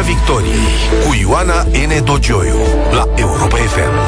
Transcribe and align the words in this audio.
Piața 0.00 0.18
Victoriei 0.18 1.06
cu 1.06 1.14
Ioana 1.20 1.62
N. 1.62 2.04
Dogioiu 2.04 2.56
la 2.92 3.12
Europa 3.16 3.56
FM. 3.56 3.98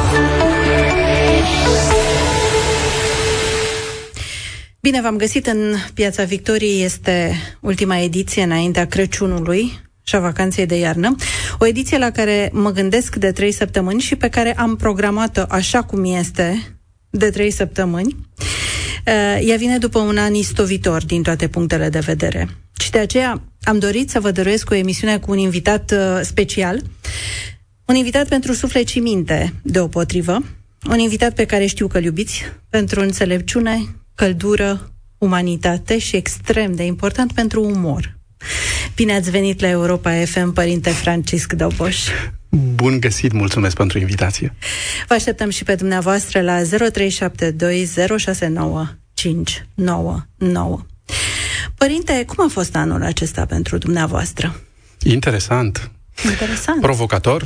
Bine 4.79 5.01
v-am 5.01 5.17
găsit 5.17 5.47
în 5.47 5.73
Piața 5.93 6.23
Victoriei. 6.23 6.83
Este 6.83 7.35
ultima 7.59 7.97
ediție 7.97 8.43
înaintea 8.43 8.87
Crăciunului 8.87 9.71
și 10.03 10.15
a 10.15 10.19
vacanței 10.19 10.65
de 10.65 10.75
iarnă. 10.75 11.15
O 11.59 11.65
ediție 11.65 11.97
la 11.97 12.09
care 12.09 12.49
mă 12.53 12.71
gândesc 12.71 13.15
de 13.15 13.31
trei 13.31 13.51
săptămâni 13.51 14.01
și 14.01 14.15
pe 14.15 14.29
care 14.29 14.53
am 14.57 14.75
programat-o 14.75 15.43
așa 15.47 15.81
cum 15.81 16.05
este 16.05 16.77
de 17.09 17.29
trei 17.29 17.51
săptămâni. 17.51 18.15
Uh, 19.07 19.47
ea 19.47 19.57
vine 19.57 19.77
după 19.77 19.99
un 19.99 20.17
an 20.17 20.33
istovitor 20.33 21.05
din 21.05 21.21
toate 21.21 21.47
punctele 21.47 21.89
de 21.89 21.99
vedere. 21.99 22.49
Și 22.79 22.91
de 22.91 22.99
aceea 22.99 23.41
am 23.63 23.79
dorit 23.79 24.09
să 24.09 24.19
vă 24.19 24.31
dăruiesc 24.31 24.69
o 24.69 24.75
emisiune 24.75 25.19
cu 25.19 25.31
un 25.31 25.37
invitat 25.37 25.91
uh, 25.91 26.19
special, 26.21 26.81
un 27.85 27.95
invitat 27.95 28.27
pentru 28.27 28.53
suflet 28.53 28.87
și 28.87 28.99
minte, 28.99 29.53
deopotrivă, 29.63 30.43
un 30.89 30.99
invitat 30.99 31.33
pe 31.33 31.45
care 31.45 31.65
știu 31.65 31.87
că 31.87 31.97
îl 31.97 32.03
iubiți, 32.03 32.43
pentru 32.69 33.01
înțelepciune, 33.01 33.95
căldură, 34.15 34.93
umanitate 35.17 35.97
și 35.99 36.15
extrem 36.15 36.75
de 36.75 36.83
important 36.83 37.31
pentru 37.31 37.63
umor. 37.63 38.17
Bine 38.95 39.15
ați 39.15 39.29
venit 39.29 39.61
la 39.61 39.67
Europa 39.69 40.11
FM, 40.25 40.53
Părinte 40.53 40.89
Francisc 40.89 41.53
Doboș. 41.53 42.07
Bun 42.49 42.99
găsit, 42.99 43.31
mulțumesc 43.31 43.75
pentru 43.75 43.99
invitație. 43.99 44.53
Vă 45.07 45.13
așteptăm 45.13 45.49
și 45.49 45.63
pe 45.63 45.75
dumneavoastră 45.75 46.41
la 46.41 46.61
0372069599. 46.61 46.65
Părinte, 51.75 52.23
cum 52.27 52.45
a 52.45 52.49
fost 52.51 52.75
anul 52.75 53.03
acesta 53.03 53.45
pentru 53.45 53.77
dumneavoastră? 53.77 54.55
Interesant. 55.03 55.91
Interesant. 56.29 56.81
Provocator. 56.81 57.45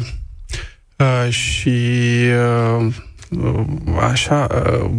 Uh, 0.98 1.30
și 1.30 1.80
uh, 2.80 2.94
așa, 4.00 4.48
uh, 4.52 4.92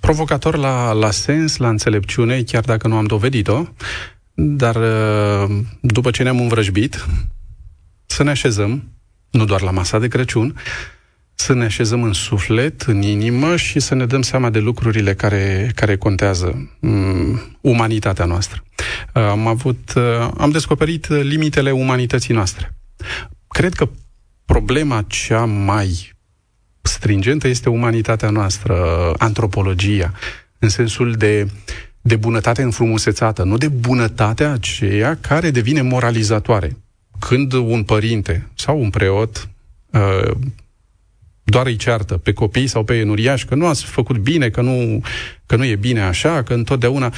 provocator 0.00 0.56
la, 0.56 0.92
la 0.92 1.10
sens, 1.10 1.56
la 1.56 1.68
înțelepciune, 1.68 2.42
chiar 2.42 2.64
dacă 2.64 2.88
nu 2.88 2.96
am 2.96 3.04
dovedit-o, 3.04 3.64
dar 4.34 4.76
uh, 4.76 5.56
după 5.80 6.10
ce 6.10 6.22
ne-am 6.22 6.40
învrăjbit, 6.40 7.06
să 8.06 8.22
ne 8.22 8.30
așezăm, 8.30 8.92
nu 9.30 9.44
doar 9.44 9.60
la 9.60 9.70
masa 9.70 9.98
de 9.98 10.08
Crăciun, 10.08 10.56
să 11.40 11.54
ne 11.54 11.64
așezăm 11.64 12.02
în 12.02 12.12
suflet, 12.12 12.80
în 12.82 13.02
inimă 13.02 13.56
și 13.56 13.80
să 13.80 13.94
ne 13.94 14.06
dăm 14.06 14.22
seama 14.22 14.50
de 14.50 14.58
lucrurile 14.58 15.14
care, 15.14 15.70
care 15.74 15.96
contează 15.96 16.76
um, 16.80 17.56
umanitatea 17.60 18.24
noastră. 18.24 18.62
Uh, 19.14 19.22
am 19.22 19.46
avut, 19.46 19.92
uh, 19.96 20.28
am 20.36 20.50
descoperit 20.50 21.08
limitele 21.08 21.70
umanității 21.70 22.34
noastre. 22.34 22.74
Cred 23.48 23.74
că 23.74 23.88
problema 24.44 25.04
cea 25.06 25.44
mai 25.44 26.12
stringentă 26.82 27.48
este 27.48 27.68
umanitatea 27.68 28.30
noastră, 28.30 28.76
antropologia, 29.18 30.12
în 30.58 30.68
sensul 30.68 31.12
de, 31.12 31.48
de 32.00 32.16
bunătate 32.16 32.62
înfrumusețată, 32.62 33.42
nu 33.42 33.56
de 33.56 33.68
bunătatea 33.68 34.52
aceea 34.52 35.18
care 35.20 35.50
devine 35.50 35.82
moralizatoare. 35.82 36.76
Când 37.18 37.52
un 37.52 37.82
părinte 37.82 38.48
sau 38.54 38.80
un 38.80 38.90
preot 38.90 39.48
uh, 39.90 40.30
doar 41.48 41.66
îi 41.66 41.76
ceartă 41.76 42.16
pe 42.16 42.32
copii 42.32 42.66
sau 42.66 42.84
pe 42.84 42.94
enuriași 42.94 43.46
că 43.46 43.54
nu 43.54 43.66
ați 43.66 43.84
făcut 43.84 44.16
bine, 44.16 44.50
că 44.50 44.60
nu, 44.60 45.02
că 45.46 45.56
nu 45.56 45.64
e 45.64 45.76
bine 45.76 46.00
așa, 46.00 46.42
că 46.42 46.54
întotdeauna... 46.54 47.12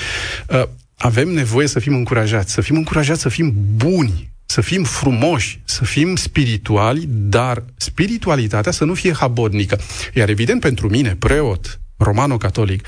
Uh, 0.49 0.63
avem 1.03 1.29
nevoie 1.29 1.67
să 1.67 1.79
fim 1.79 1.95
încurajați, 1.95 2.53
să 2.53 2.61
fim 2.61 2.77
încurajați 2.77 3.21
să 3.21 3.29
fim 3.29 3.55
buni, 3.77 4.31
să 4.47 4.61
fim 4.61 4.85
frumoși, 4.85 5.61
să 5.65 5.85
fim 5.85 6.17
spirituali, 6.17 7.05
dar 7.09 7.65
spiritualitatea 7.77 8.73
să 8.73 8.85
nu 8.85 8.95
fie 8.95 9.13
habodnică. 9.13 9.79
Iar 10.15 10.29
evident 10.29 10.61
pentru 10.61 10.89
mine, 10.89 11.17
preot, 11.19 11.81
romano-catolic, 11.97 12.87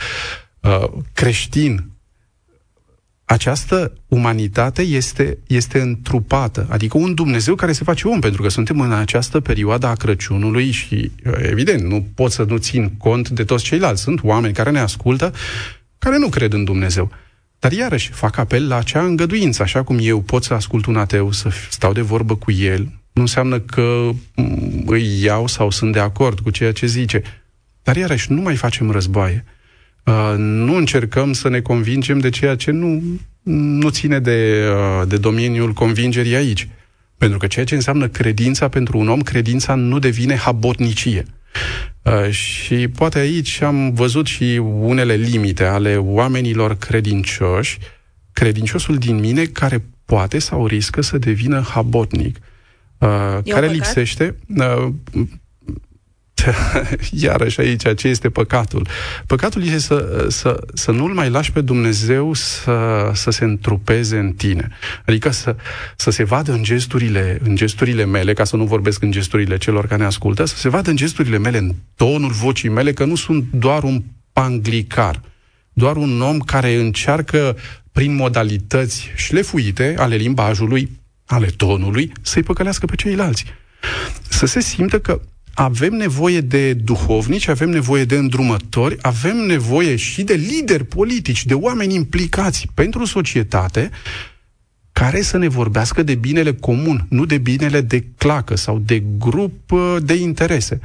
uh, 0.61 0.89
creștin, 1.13 1.92
această 3.25 3.93
umanitate 4.09 4.83
este, 4.83 5.39
este 5.47 5.81
întrupată, 5.81 6.67
adică 6.71 6.99
un 6.99 7.15
Dumnezeu 7.15 7.55
care 7.55 7.73
se 7.73 7.85
face 7.85 8.09
om, 8.09 8.21
pentru 8.21 8.43
că 8.43 8.49
suntem 8.49 8.81
în 8.81 8.93
această 8.93 9.41
perioadă 9.41 9.87
a 9.87 9.95
Crăciunului 9.95 10.71
și, 10.71 11.11
uh, 11.27 11.33
evident, 11.39 11.83
nu 11.83 12.07
pot 12.15 12.33
să 12.33 12.43
nu 12.43 12.57
țin 12.57 12.89
cont 12.97 13.29
de 13.29 13.45
toți 13.45 13.65
ceilalți. 13.65 14.03
Sunt 14.03 14.23
oameni 14.23 14.55
care 14.55 14.71
ne 14.71 14.79
ascultă, 14.79 15.33
care 15.99 16.19
nu 16.19 16.29
cred 16.29 16.53
în 16.53 16.65
Dumnezeu. 16.65 17.11
Dar 17.59 17.73
iarăși 17.73 18.11
fac 18.11 18.37
apel 18.37 18.69
la 18.69 18.77
acea 18.77 19.03
îngăduință, 19.03 19.63
așa 19.63 19.83
cum 19.83 19.99
eu 20.01 20.21
pot 20.21 20.45
să 20.45 20.55
ascult 20.55 20.87
un 20.87 20.97
ateu, 20.97 21.33
să 21.33 21.51
stau 21.71 21.93
de 21.93 22.01
vorbă 22.01 22.37
cu 22.37 22.51
el, 22.51 22.89
nu 23.13 23.21
înseamnă 23.21 23.61
că 23.61 24.11
mm, 24.35 24.83
îi 24.87 25.23
iau 25.23 25.47
sau 25.47 25.71
sunt 25.71 25.93
de 25.93 25.99
acord 25.99 26.41
cu 26.41 26.51
ceea 26.51 26.73
ce 26.73 26.87
zice. 26.87 27.23
Dar 27.83 27.97
iarăși 27.97 28.33
nu 28.33 28.41
mai 28.41 28.57
facem 28.57 28.91
războaie. 28.91 29.45
Uh, 30.05 30.35
nu 30.37 30.77
încercăm 30.77 31.33
să 31.33 31.49
ne 31.49 31.61
convingem 31.61 32.19
de 32.19 32.29
ceea 32.29 32.57
ce 32.57 32.71
nu, 32.71 33.03
nu 33.43 33.89
ține 33.89 34.19
de, 34.19 34.65
uh, 34.71 35.09
de 35.09 35.17
domeniul 35.17 35.73
convingerii 35.73 36.35
aici. 36.35 36.69
Pentru 37.19 37.39
că 37.39 37.47
ceea 37.47 37.65
ce 37.65 37.75
înseamnă 37.75 38.09
credința 38.09 38.69
pentru 38.69 38.99
un 38.99 39.09
om, 39.09 39.21
credința 39.21 39.75
nu 39.75 39.99
devine 39.99 40.37
habotnicie. 40.37 41.25
Uh, 42.03 42.31
și 42.31 42.89
poate 42.89 43.19
aici 43.19 43.61
am 43.61 43.93
văzut 43.93 44.27
și 44.27 44.61
unele 44.81 45.15
limite 45.15 45.65
ale 45.65 45.97
oamenilor 45.97 46.77
credincioși, 46.77 47.79
credinciosul 48.33 48.97
din 48.97 49.19
mine 49.19 49.45
care 49.45 49.85
poate 50.05 50.39
sau 50.39 50.67
riscă 50.67 51.01
să 51.01 51.19
devină 51.19 51.61
habotnic, 51.61 52.39
uh, 52.99 53.39
care 53.49 53.67
lipsește. 53.67 54.37
Uh, 54.57 54.89
iarăși 57.11 57.61
aici, 57.61 57.95
ce 57.97 58.09
este 58.09 58.31
păcatul? 58.31 58.87
Păcatul 59.27 59.63
este 59.63 59.79
să, 59.79 60.27
să, 60.29 60.61
să 60.75 60.91
nu-L 60.91 61.13
mai 61.13 61.31
lași 61.31 61.53
pe 61.53 61.61
Dumnezeu 61.61 62.33
să, 62.33 63.11
să 63.15 63.31
se 63.31 63.45
întrupeze 63.45 64.19
în 64.19 64.33
tine. 64.33 64.69
Adică 65.07 65.31
să, 65.31 65.57
să 65.97 66.11
se 66.11 66.25
vadă 66.25 66.53
în 66.53 66.63
gesturile, 66.63 67.41
în 67.45 67.57
gesturile 67.57 68.05
mele, 68.05 68.33
ca 68.33 68.45
să 68.45 68.57
nu 68.57 68.65
vorbesc 68.65 69.03
în 69.03 69.11
gesturile 69.11 69.57
celor 69.57 69.87
care 69.87 70.01
ne 70.01 70.07
ascultă, 70.07 70.45
să 70.45 70.57
se 70.57 70.69
vadă 70.69 70.91
în 70.91 70.97
gesturile 70.97 71.39
mele, 71.39 71.59
în 71.59 71.75
tonul 71.97 72.31
vocii 72.31 72.69
mele, 72.69 72.93
că 72.93 73.05
nu 73.05 73.15
sunt 73.15 73.45
doar 73.51 73.83
un 73.83 74.03
panglicar, 74.33 75.21
doar 75.73 75.97
un 75.97 76.21
om 76.21 76.39
care 76.39 76.75
încearcă 76.75 77.57
prin 77.93 78.15
modalități 78.15 79.11
șlefuite 79.17 79.95
ale 79.99 80.17
limbajului, 80.17 80.91
ale 81.27 81.47
tonului, 81.47 82.13
să-i 82.23 82.43
păcălească 82.43 82.87
pe 82.87 82.97
ceilalți. 82.97 83.45
Să 84.29 84.47
se 84.47 84.61
simtă 84.61 85.01
că 85.01 85.21
avem 85.55 85.93
nevoie 85.93 86.41
de 86.41 86.75
duhovnici, 86.75 87.49
avem 87.49 87.69
nevoie 87.69 88.05
de 88.05 88.17
îndrumători, 88.17 88.97
avem 89.01 89.37
nevoie 89.37 89.97
și 89.97 90.23
de 90.23 90.35
lideri 90.35 90.85
politici, 90.85 91.47
de 91.47 91.55
oameni 91.55 91.95
implicați 91.95 92.67
pentru 92.75 93.05
societate, 93.05 93.91
care 94.93 95.21
să 95.21 95.39
ne 95.39 95.49
vorbească 95.49 96.03
de 96.03 96.15
binele 96.15 96.53
comun, 96.53 97.07
nu 97.09 97.25
de 97.25 97.39
binele 97.39 97.81
de 97.81 98.05
clacă 98.17 98.57
sau 98.57 98.79
de 98.79 99.03
grup 99.19 99.71
uh, 99.71 99.97
de 100.03 100.15
interese. 100.15 100.81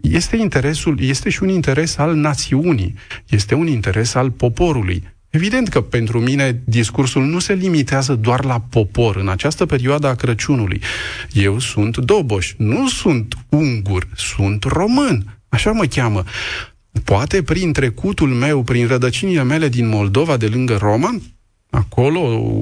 Este 0.00 0.36
interesul, 0.36 1.00
este 1.00 1.30
și 1.30 1.42
un 1.42 1.48
interes 1.48 1.96
al 1.96 2.14
națiunii, 2.14 2.94
este 3.28 3.54
un 3.54 3.66
interes 3.66 4.14
al 4.14 4.30
poporului. 4.30 5.02
Evident 5.32 5.68
că 5.68 5.80
pentru 5.80 6.20
mine 6.20 6.62
discursul 6.64 7.24
nu 7.24 7.38
se 7.38 7.54
limitează 7.54 8.14
doar 8.14 8.44
la 8.44 8.60
popor 8.60 9.16
în 9.16 9.28
această 9.28 9.66
perioadă 9.66 10.06
a 10.06 10.14
Crăciunului. 10.14 10.80
Eu 11.32 11.58
sunt 11.58 11.96
doboș, 11.96 12.54
nu 12.56 12.88
sunt 12.88 13.34
ungur, 13.48 14.08
sunt 14.16 14.64
român. 14.64 15.38
Așa 15.48 15.70
mă 15.70 15.84
cheamă. 15.84 16.24
Poate 17.04 17.42
prin 17.42 17.72
trecutul 17.72 18.28
meu, 18.28 18.62
prin 18.62 18.86
rădăcinile 18.86 19.42
mele 19.42 19.68
din 19.68 19.88
Moldova, 19.88 20.36
de 20.36 20.46
lângă 20.46 20.76
Roman, 20.76 21.22
acolo, 21.70 22.52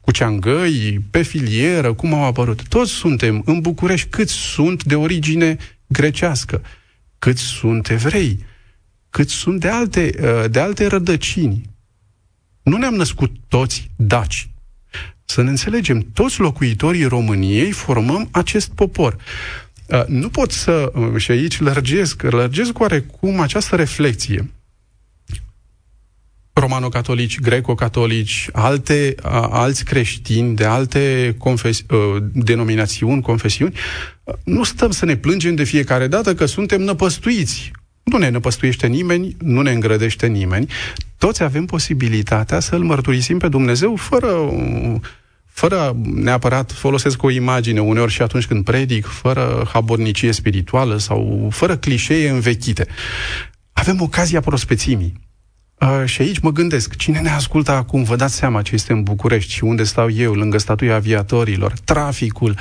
cu 0.00 0.10
ceangăi, 0.10 1.00
pe 1.10 1.22
filieră, 1.22 1.92
cum 1.92 2.14
au 2.14 2.24
apărut. 2.24 2.68
Toți 2.68 2.90
suntem 2.90 3.42
în 3.44 3.60
București, 3.60 4.08
cât 4.08 4.28
sunt 4.28 4.84
de 4.84 4.94
origine 4.94 5.56
grecească, 5.86 6.62
cât 7.18 7.38
sunt 7.38 7.88
evrei 7.88 8.38
cât 9.14 9.28
sunt 9.28 9.60
de 9.60 9.68
alte, 9.68 10.14
uh, 10.22 10.50
de 10.50 10.60
alte 10.60 10.86
rădăcini. 10.86 11.70
Nu 12.62 12.76
ne-am 12.76 12.94
născut 12.94 13.30
toți 13.48 13.90
daci. 13.96 14.50
Să 15.24 15.42
ne 15.42 15.50
înțelegem, 15.50 16.06
toți 16.12 16.40
locuitorii 16.40 17.04
României 17.04 17.70
formăm 17.70 18.28
acest 18.30 18.70
popor. 18.70 19.16
Uh, 19.86 20.04
nu 20.06 20.28
pot 20.28 20.50
să, 20.50 20.92
uh, 20.94 21.16
și 21.16 21.30
aici 21.30 21.60
lărgesc, 21.60 22.22
lărgesc 22.22 22.78
oarecum 22.78 23.40
această 23.40 23.76
reflexie. 23.76 24.50
Romano-catolici, 26.52 27.40
greco-catolici, 27.40 28.48
alte, 28.52 29.14
alți 29.50 29.84
creștini 29.84 30.56
de 30.56 30.64
alte 30.64 31.34
confes- 31.38 31.84
denominațiuni, 32.32 33.22
confesiuni, 33.22 33.74
nu 34.44 34.62
stăm 34.62 34.90
să 34.90 35.04
ne 35.04 35.16
plângem 35.16 35.54
de 35.54 35.64
fiecare 35.64 36.06
dată 36.06 36.34
că 36.34 36.46
suntem 36.46 36.80
năpăstuiți 36.80 37.72
nu 38.04 38.18
ne 38.18 38.28
năpăstuiește 38.28 38.86
nimeni, 38.86 39.36
nu 39.38 39.62
ne 39.62 39.70
îngrădește 39.70 40.26
nimeni. 40.26 40.70
Toți 41.18 41.42
avem 41.42 41.64
posibilitatea 41.64 42.60
să-L 42.60 42.82
mărturisim 42.82 43.38
pe 43.38 43.48
Dumnezeu 43.48 43.96
fără, 43.96 44.52
fără 45.46 45.96
neapărat 46.02 46.72
folosesc 46.72 47.22
o 47.22 47.30
imagine 47.30 47.80
uneori 47.80 48.12
și 48.12 48.22
atunci 48.22 48.46
când 48.46 48.64
predic, 48.64 49.06
fără 49.06 49.68
habornicie 49.72 50.32
spirituală 50.32 50.96
sau 50.96 51.48
fără 51.50 51.76
clișee 51.76 52.28
învechite. 52.28 52.86
Avem 53.72 54.00
ocazia 54.00 54.40
prospețimii. 54.40 55.22
Uh, 55.80 56.02
și 56.04 56.20
aici 56.20 56.38
mă 56.38 56.50
gândesc, 56.50 56.96
cine 56.96 57.20
ne 57.20 57.30
ascultă 57.30 57.70
acum, 57.70 58.02
vă 58.02 58.16
dați 58.16 58.34
seama 58.34 58.62
ce 58.62 58.74
este 58.74 58.92
în 58.92 59.02
București 59.02 59.52
și 59.52 59.64
unde 59.64 59.82
stau 59.82 60.10
eu, 60.10 60.32
lângă 60.32 60.58
statuia 60.58 60.94
aviatorilor, 60.94 61.72
traficul, 61.84 62.58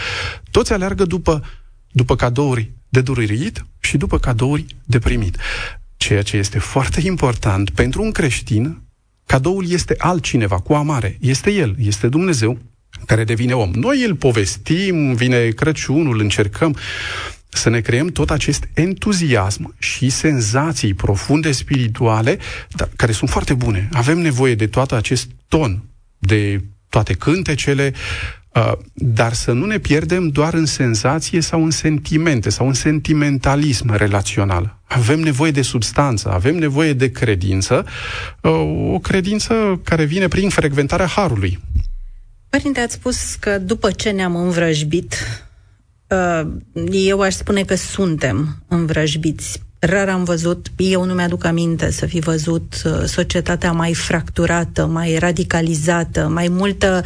toți 0.52 0.74
aleargă 0.74 1.06
după, 1.06 1.44
după 1.92 2.16
cadouri 2.16 2.72
de 2.94 3.02
dururit 3.02 3.66
și 3.80 3.98
după 3.98 4.20
cadouri 4.20 4.66
de 4.86 5.00
primit. 5.00 5.38
Ceea 5.98 6.22
ce 6.22 6.38
este 6.38 6.60
foarte 6.60 7.02
important 7.04 7.70
pentru 7.70 8.02
un 8.02 8.12
creștin, 8.12 8.82
cadoul 9.26 9.70
este 9.70 9.96
altcineva, 9.98 10.60
cu 10.60 10.74
amare. 10.74 11.18
Este 11.22 11.52
El, 11.52 11.76
este 11.80 12.08
Dumnezeu 12.08 12.58
care 13.06 13.24
devine 13.24 13.54
om. 13.54 13.72
Noi 13.74 14.04
îl 14.04 14.16
povestim, 14.16 15.14
vine 15.14 15.50
Crăciunul, 15.50 16.20
încercăm 16.20 16.76
să 17.50 17.70
ne 17.70 17.82
creăm 17.82 18.08
tot 18.08 18.30
acest 18.30 18.70
entuziasm 18.74 19.76
și 19.80 20.10
senzații 20.10 20.94
profunde 20.94 21.52
spirituale, 21.52 22.38
dar, 22.70 22.90
care 22.96 23.12
sunt 23.12 23.30
foarte 23.30 23.54
bune. 23.54 23.90
Avem 23.92 24.18
nevoie 24.18 24.56
de 24.56 24.68
tot 24.68 24.92
acest 24.92 25.30
ton, 25.48 25.84
de 26.18 26.64
toate 26.90 27.14
cântecele, 27.14 27.94
uh, 27.94 28.43
dar 28.94 29.34
să 29.34 29.52
nu 29.52 29.66
ne 29.66 29.78
pierdem 29.78 30.28
doar 30.28 30.54
în 30.54 30.66
senzație 30.66 31.42
sau 31.42 31.64
în 31.64 31.72
sentimente 31.72 32.50
sau 32.50 32.68
în 32.68 32.74
sentimentalism 32.74 33.96
relațional. 33.96 34.80
Avem 34.84 35.20
nevoie 35.20 35.52
de 35.52 35.62
substanță, 35.62 36.30
avem 36.32 36.56
nevoie 36.56 36.94
de 36.94 37.12
credință, 37.12 37.86
uh, 38.42 38.52
o 38.94 39.00
credință 39.00 39.80
care 39.84 40.04
vine 40.04 40.28
prin 40.28 40.50
frecventarea 40.50 41.06
Harului. 41.06 41.60
Părinte, 42.50 42.80
ați 42.80 42.94
spus 42.94 43.36
că 43.36 43.58
după 43.58 43.92
ce 43.92 44.10
ne-am 44.10 44.36
învrăjbit, 44.36 45.16
uh, 46.08 46.42
eu 46.92 47.22
aș 47.22 47.34
spune 47.34 47.64
că 47.64 47.76
suntem 47.76 48.64
învrăjbiți. 48.68 49.62
Rar 49.86 50.10
am 50.10 50.24
văzut, 50.24 50.68
eu 50.76 51.04
nu 51.04 51.14
mi-aduc 51.14 51.46
aminte 51.46 51.92
să 51.92 52.06
fi 52.06 52.20
văzut 52.20 52.82
uh, 52.86 52.92
societatea 53.06 53.72
mai 53.72 53.94
fracturată, 53.94 54.86
mai 54.86 55.18
radicalizată, 55.18 56.28
mai 56.34 56.48
multă, 56.48 57.02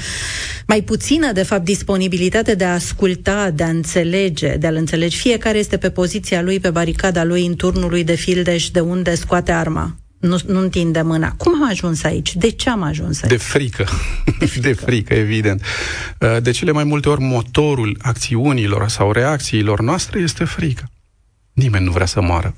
mai 0.68 0.82
puțină, 0.82 1.32
de 1.32 1.44
fapt, 1.44 1.64
disponibilitate 1.64 2.56
de 2.56 2.64
a 2.64 2.74
asculta, 2.74 3.50
de 3.50 3.64
a 3.64 3.70
înțelege, 3.70 4.56
de 4.56 4.68
a-l 4.68 4.76
înțelege. 4.76 5.18
Fiecare 5.18 5.58
este 5.58 5.78
pe 5.78 5.90
poziția 5.90 6.42
lui, 6.42 6.60
pe 6.60 6.70
baricada 6.70 7.24
lui, 7.24 7.46
în 7.46 7.56
turnul 7.56 7.90
lui 7.90 8.04
de 8.04 8.16
fildeș, 8.16 8.70
de 8.70 8.80
unde 8.80 9.16
scoate 9.16 9.52
arma 9.52 9.96
nu, 10.20 10.38
nu 10.48 10.60
întinde 10.60 11.02
mâna. 11.02 11.34
Cum 11.38 11.54
am 11.54 11.70
ajuns 11.70 12.04
aici? 12.04 12.36
De 12.36 12.50
ce 12.50 12.70
am 12.70 12.82
ajuns 12.82 13.22
aici? 13.22 13.32
De 13.38 13.38
frică. 13.38 13.86
De 14.40 14.46
frică, 14.46 14.68
de 14.68 14.74
frică 14.74 15.14
evident. 15.14 15.62
Uh, 16.20 16.42
de 16.42 16.52
cele 16.52 16.72
mai 16.72 16.84
multe 16.84 17.10
ori 17.10 17.22
motorul 17.22 17.98
acțiunilor 18.02 18.88
sau 18.88 19.12
reacțiilor 19.12 19.82
noastre 19.82 20.20
este 20.20 20.44
frică. 20.44 20.90
Nimeni 21.54 21.86
nu 21.86 21.92
vrea 21.92 22.06
să 22.06 22.22
moară. 22.22 22.56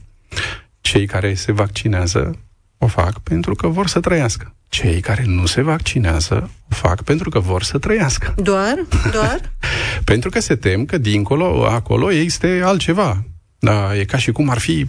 Cei 0.81 1.05
care 1.05 1.33
se 1.33 1.51
vaccinează 1.51 2.39
o 2.77 2.87
fac 2.87 3.19
pentru 3.19 3.55
că 3.55 3.67
vor 3.67 3.87
să 3.87 3.99
trăiască. 3.99 4.55
Cei 4.67 4.99
care 4.99 5.23
nu 5.25 5.45
se 5.45 5.61
vaccinează 5.61 6.49
o 6.71 6.75
fac 6.75 7.03
pentru 7.03 7.29
că 7.29 7.39
vor 7.39 7.63
să 7.63 7.77
trăiască. 7.77 8.33
Doar? 8.37 8.85
Doar? 9.11 9.51
pentru 10.03 10.29
că 10.29 10.39
se 10.39 10.55
tem 10.55 10.85
că 10.85 10.97
dincolo, 10.97 11.65
acolo, 11.65 12.11
este 12.11 12.61
altceva. 12.63 13.23
Da, 13.59 13.97
e 13.97 14.03
ca 14.03 14.17
și 14.17 14.31
cum 14.31 14.49
ar 14.49 14.57
fi, 14.57 14.87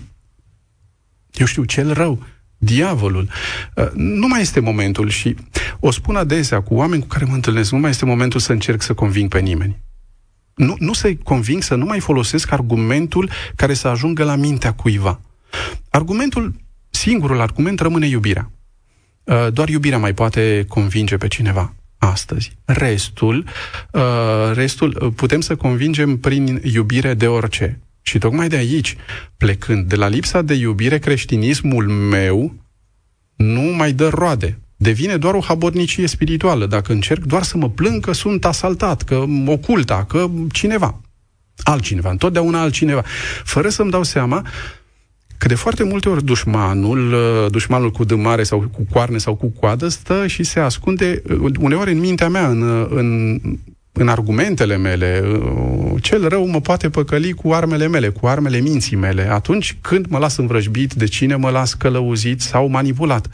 eu 1.32 1.46
știu, 1.46 1.64
cel 1.64 1.92
rău 1.92 2.22
diavolul. 2.58 3.28
Uh, 3.74 3.90
nu 3.94 4.26
mai 4.26 4.40
este 4.40 4.60
momentul 4.60 5.08
și 5.08 5.36
o 5.80 5.90
spun 5.90 6.16
adesea 6.16 6.62
cu 6.62 6.74
oameni 6.74 7.02
cu 7.02 7.08
care 7.08 7.24
mă 7.24 7.34
întâlnesc, 7.34 7.70
nu 7.72 7.78
mai 7.78 7.90
este 7.90 8.04
momentul 8.04 8.40
să 8.40 8.52
încerc 8.52 8.82
să 8.82 8.94
conving 8.94 9.28
pe 9.28 9.40
nimeni. 9.40 9.78
Nu, 10.54 10.74
nu 10.78 10.92
să-i 10.92 11.18
conving 11.18 11.62
să 11.62 11.74
nu 11.74 11.84
mai 11.84 12.00
folosesc 12.00 12.52
argumentul 12.52 13.30
care 13.56 13.74
să 13.74 13.88
ajungă 13.88 14.24
la 14.24 14.34
mintea 14.34 14.72
cuiva. 14.72 15.20
Argumentul, 15.90 16.54
singurul 16.90 17.40
argument 17.40 17.80
rămâne 17.80 18.06
iubirea. 18.06 18.50
Uh, 19.24 19.52
doar 19.52 19.68
iubirea 19.68 19.98
mai 19.98 20.14
poate 20.14 20.64
convinge 20.68 21.16
pe 21.16 21.28
cineva 21.28 21.74
astăzi. 21.98 22.56
Restul, 22.64 23.44
uh, 23.92 24.02
restul 24.52 25.12
putem 25.16 25.40
să 25.40 25.56
convingem 25.56 26.18
prin 26.18 26.60
iubire 26.64 27.14
de 27.14 27.26
orice. 27.26 27.80
Și 28.02 28.18
tocmai 28.18 28.48
de 28.48 28.56
aici, 28.56 28.96
plecând 29.36 29.88
de 29.88 29.96
la 29.96 30.08
lipsa 30.08 30.42
de 30.42 30.54
iubire, 30.54 30.98
creștinismul 30.98 31.88
meu 31.88 32.54
nu 33.36 33.60
mai 33.60 33.92
dă 33.92 34.08
roade. 34.08 34.58
Devine 34.76 35.16
doar 35.16 35.34
o 35.34 35.40
habornicie 35.40 36.06
spirituală. 36.06 36.66
Dacă 36.66 36.92
încerc 36.92 37.24
doar 37.24 37.42
să 37.42 37.56
mă 37.56 37.70
plâng 37.70 38.04
că 38.04 38.12
sunt 38.12 38.44
asaltat, 38.44 39.02
că 39.02 39.24
oculta, 39.46 40.04
că 40.04 40.30
cineva. 40.52 41.00
Altcineva, 41.62 42.10
întotdeauna 42.10 42.60
altcineva. 42.60 43.02
Fără 43.44 43.68
să-mi 43.68 43.90
dau 43.90 44.02
seama 44.02 44.46
că 45.40 45.48
de 45.48 45.54
foarte 45.54 45.84
multe 45.84 46.08
ori 46.08 46.24
dușmanul, 46.24 47.14
dușmanul 47.50 47.90
cu 47.90 48.04
dâmare 48.04 48.42
sau 48.42 48.58
cu 48.58 48.86
coarne 48.90 49.18
sau 49.18 49.34
cu 49.34 49.52
coadă, 49.60 49.88
stă 49.88 50.26
și 50.26 50.42
se 50.42 50.60
ascunde 50.60 51.22
uneori 51.60 51.92
în 51.92 51.98
mintea 51.98 52.28
mea, 52.28 52.48
în, 52.48 52.88
în 52.90 53.38
în 53.92 54.08
argumentele 54.08 54.76
mele, 54.76 55.22
uh, 55.24 56.02
cel 56.02 56.28
rău 56.28 56.46
mă 56.46 56.60
poate 56.60 56.90
păcăli 56.90 57.32
cu 57.32 57.52
armele 57.52 57.88
mele, 57.88 58.08
cu 58.08 58.26
armele 58.26 58.58
minții 58.58 58.96
mele, 58.96 59.30
atunci 59.30 59.76
când 59.80 60.06
mă 60.06 60.18
las 60.18 60.36
învrăjbit, 60.36 60.92
de 60.92 61.04
cine 61.04 61.36
mă 61.36 61.50
las 61.50 61.74
călăuzit 61.74 62.40
sau 62.40 62.68
manipulat. 62.68 63.26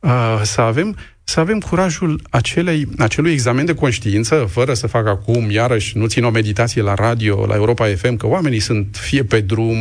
Uh, 0.00 0.40
să 0.42 0.60
avem 0.60 0.96
să 1.30 1.40
avem 1.40 1.58
curajul 1.58 2.20
acelei, 2.30 2.88
acelui 2.98 3.32
examen 3.32 3.64
de 3.64 3.74
conștiință, 3.74 4.48
fără 4.50 4.74
să 4.74 4.86
fac 4.86 5.06
acum, 5.06 5.50
iarăși, 5.50 5.98
nu 5.98 6.06
țin 6.06 6.24
o 6.24 6.30
meditație 6.30 6.82
la 6.82 6.94
radio, 6.94 7.46
la 7.46 7.54
Europa 7.54 7.86
FM, 7.86 8.16
că 8.16 8.26
oamenii 8.26 8.58
sunt 8.58 8.96
fie 9.00 9.22
pe 9.24 9.40
drum, 9.40 9.76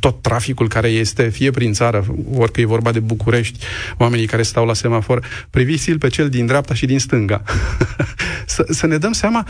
tot 0.00 0.22
traficul 0.22 0.68
care 0.68 0.88
este, 0.88 1.28
fie 1.28 1.50
prin 1.50 1.72
țară, 1.72 2.04
orică 2.34 2.60
e 2.60 2.66
vorba 2.66 2.92
de 2.92 3.00
București, 3.00 3.58
oamenii 3.96 4.26
care 4.26 4.42
stau 4.42 4.66
la 4.66 4.74
semafor, 4.74 5.26
priviți-l 5.50 5.98
pe 5.98 6.08
cel 6.08 6.28
din 6.28 6.46
dreapta 6.46 6.74
și 6.74 6.86
din 6.86 6.98
stânga. 6.98 7.42
să, 8.46 8.66
să 8.68 8.86
ne 8.86 8.96
dăm 8.96 9.12
seama 9.12 9.46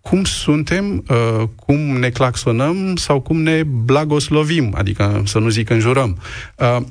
cum 0.00 0.24
suntem, 0.24 1.04
uh, 1.08 1.48
cum 1.54 1.78
ne 1.78 2.08
claxonăm 2.08 2.96
sau 2.96 3.20
cum 3.20 3.42
ne 3.42 3.62
blagoslovim, 3.62 4.74
adică 4.76 5.22
să 5.26 5.38
nu 5.38 5.48
zic 5.48 5.70
înjurăm. 5.70 6.18
Uh, 6.58 6.82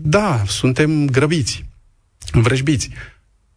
da, 0.00 0.42
suntem 0.46 1.06
grăbiți 1.06 1.70
învrăjbiți. 2.32 2.90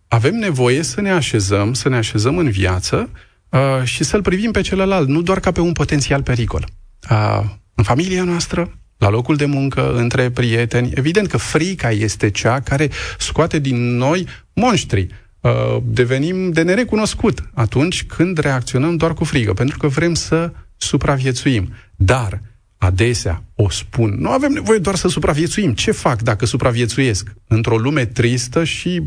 Avem 0.07 0.35
nevoie 0.35 0.81
să 0.81 1.01
ne 1.01 1.11
așezăm, 1.11 1.73
să 1.73 1.89
ne 1.89 1.95
așezăm 1.95 2.37
în 2.37 2.49
viață 2.49 3.09
uh, 3.49 3.59
și 3.83 4.03
să-l 4.03 4.21
privim 4.21 4.51
pe 4.51 4.61
celălalt, 4.61 5.07
nu 5.07 5.21
doar 5.21 5.39
ca 5.39 5.51
pe 5.51 5.61
un 5.61 5.71
potențial 5.71 6.23
pericol. 6.23 6.67
Uh, 7.09 7.43
în 7.75 7.83
familia 7.83 8.23
noastră, 8.23 8.79
la 8.97 9.09
locul 9.09 9.35
de 9.35 9.45
muncă, 9.45 9.93
între 9.95 10.29
prieteni, 10.29 10.91
evident 10.93 11.27
că 11.27 11.37
frica 11.37 11.91
este 11.91 12.29
cea 12.29 12.59
care 12.59 12.89
scoate 13.17 13.59
din 13.59 13.97
noi 13.97 14.27
monștri. 14.53 15.07
Uh, 15.39 15.51
devenim 15.83 16.51
de 16.51 16.61
nerecunoscut 16.61 17.49
atunci 17.53 18.03
când 18.03 18.37
reacționăm 18.37 18.95
doar 18.95 19.13
cu 19.13 19.23
frică, 19.23 19.53
pentru 19.53 19.77
că 19.77 19.87
vrem 19.87 20.13
să 20.13 20.51
supraviețuim. 20.77 21.73
Dar 21.95 22.41
adesea 22.77 23.43
o 23.55 23.69
spun, 23.69 24.15
nu 24.19 24.29
avem 24.29 24.51
nevoie 24.51 24.79
doar 24.79 24.95
să 24.95 25.07
supraviețuim. 25.07 25.73
Ce 25.73 25.91
fac 25.91 26.21
dacă 26.21 26.45
supraviețuiesc? 26.45 27.33
Într-o 27.47 27.77
lume 27.77 28.05
tristă 28.05 28.63
și 28.63 29.01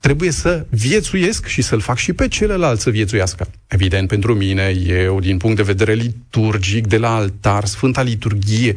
trebuie 0.00 0.30
să 0.30 0.66
viețuiesc 0.70 1.46
și 1.46 1.62
să-l 1.62 1.80
fac 1.80 1.96
și 1.96 2.12
pe 2.12 2.28
celălalt 2.28 2.80
să 2.80 2.90
viețuiască. 2.90 3.50
Evident, 3.66 4.08
pentru 4.08 4.34
mine, 4.34 4.68
eu, 4.86 5.20
din 5.20 5.36
punct 5.36 5.56
de 5.56 5.62
vedere 5.62 5.92
liturgic, 5.92 6.86
de 6.86 6.98
la 6.98 7.14
altar, 7.14 7.64
Sfânta 7.64 8.02
Liturghie, 8.02 8.74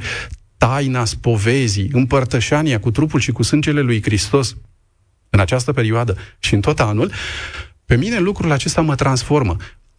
taina 0.58 1.06
spovezii, 1.06 1.90
împărtășania 1.94 2.80
cu 2.80 2.92
trupul 2.92 3.20
și 3.20 3.32
cu 3.32 3.44
sângele 3.44 3.82
lui 3.82 4.02
Hristos 4.02 4.56
în 5.30 5.40
această 5.40 5.72
perioadă 5.72 6.18
și 6.40 6.54
în 6.54 6.62
tot 6.62 6.80
anul, 6.80 7.12
pe 7.86 7.96
mine 7.96 8.20
lucrul 8.20 8.52
acesta 8.52 8.82
mă 8.82 8.96
transformă. 8.96 9.58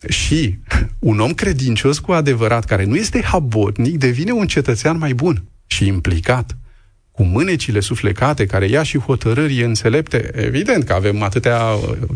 Și 0.09 0.59
un 0.99 1.21
om 1.21 1.33
credincios 1.33 1.99
cu 1.99 2.13
adevărat, 2.13 2.65
care 2.65 2.85
nu 2.85 2.97
este 2.97 3.23
habotnic, 3.23 3.99
devine 3.99 4.33
un 4.33 4.47
cetățean 4.47 4.99
mai 4.99 5.13
bun 5.15 5.45
și 5.67 5.87
implicat 5.87 6.57
cu 7.13 7.23
mânecile 7.23 7.81
suflecate, 7.81 8.47
care 8.47 8.69
ia 8.69 8.83
și 8.83 8.99
hotărâri 8.99 9.65
înțelepte. 9.65 10.31
Evident 10.35 10.85
că 10.85 10.93
avem 10.93 11.23
atâtea, 11.23 11.61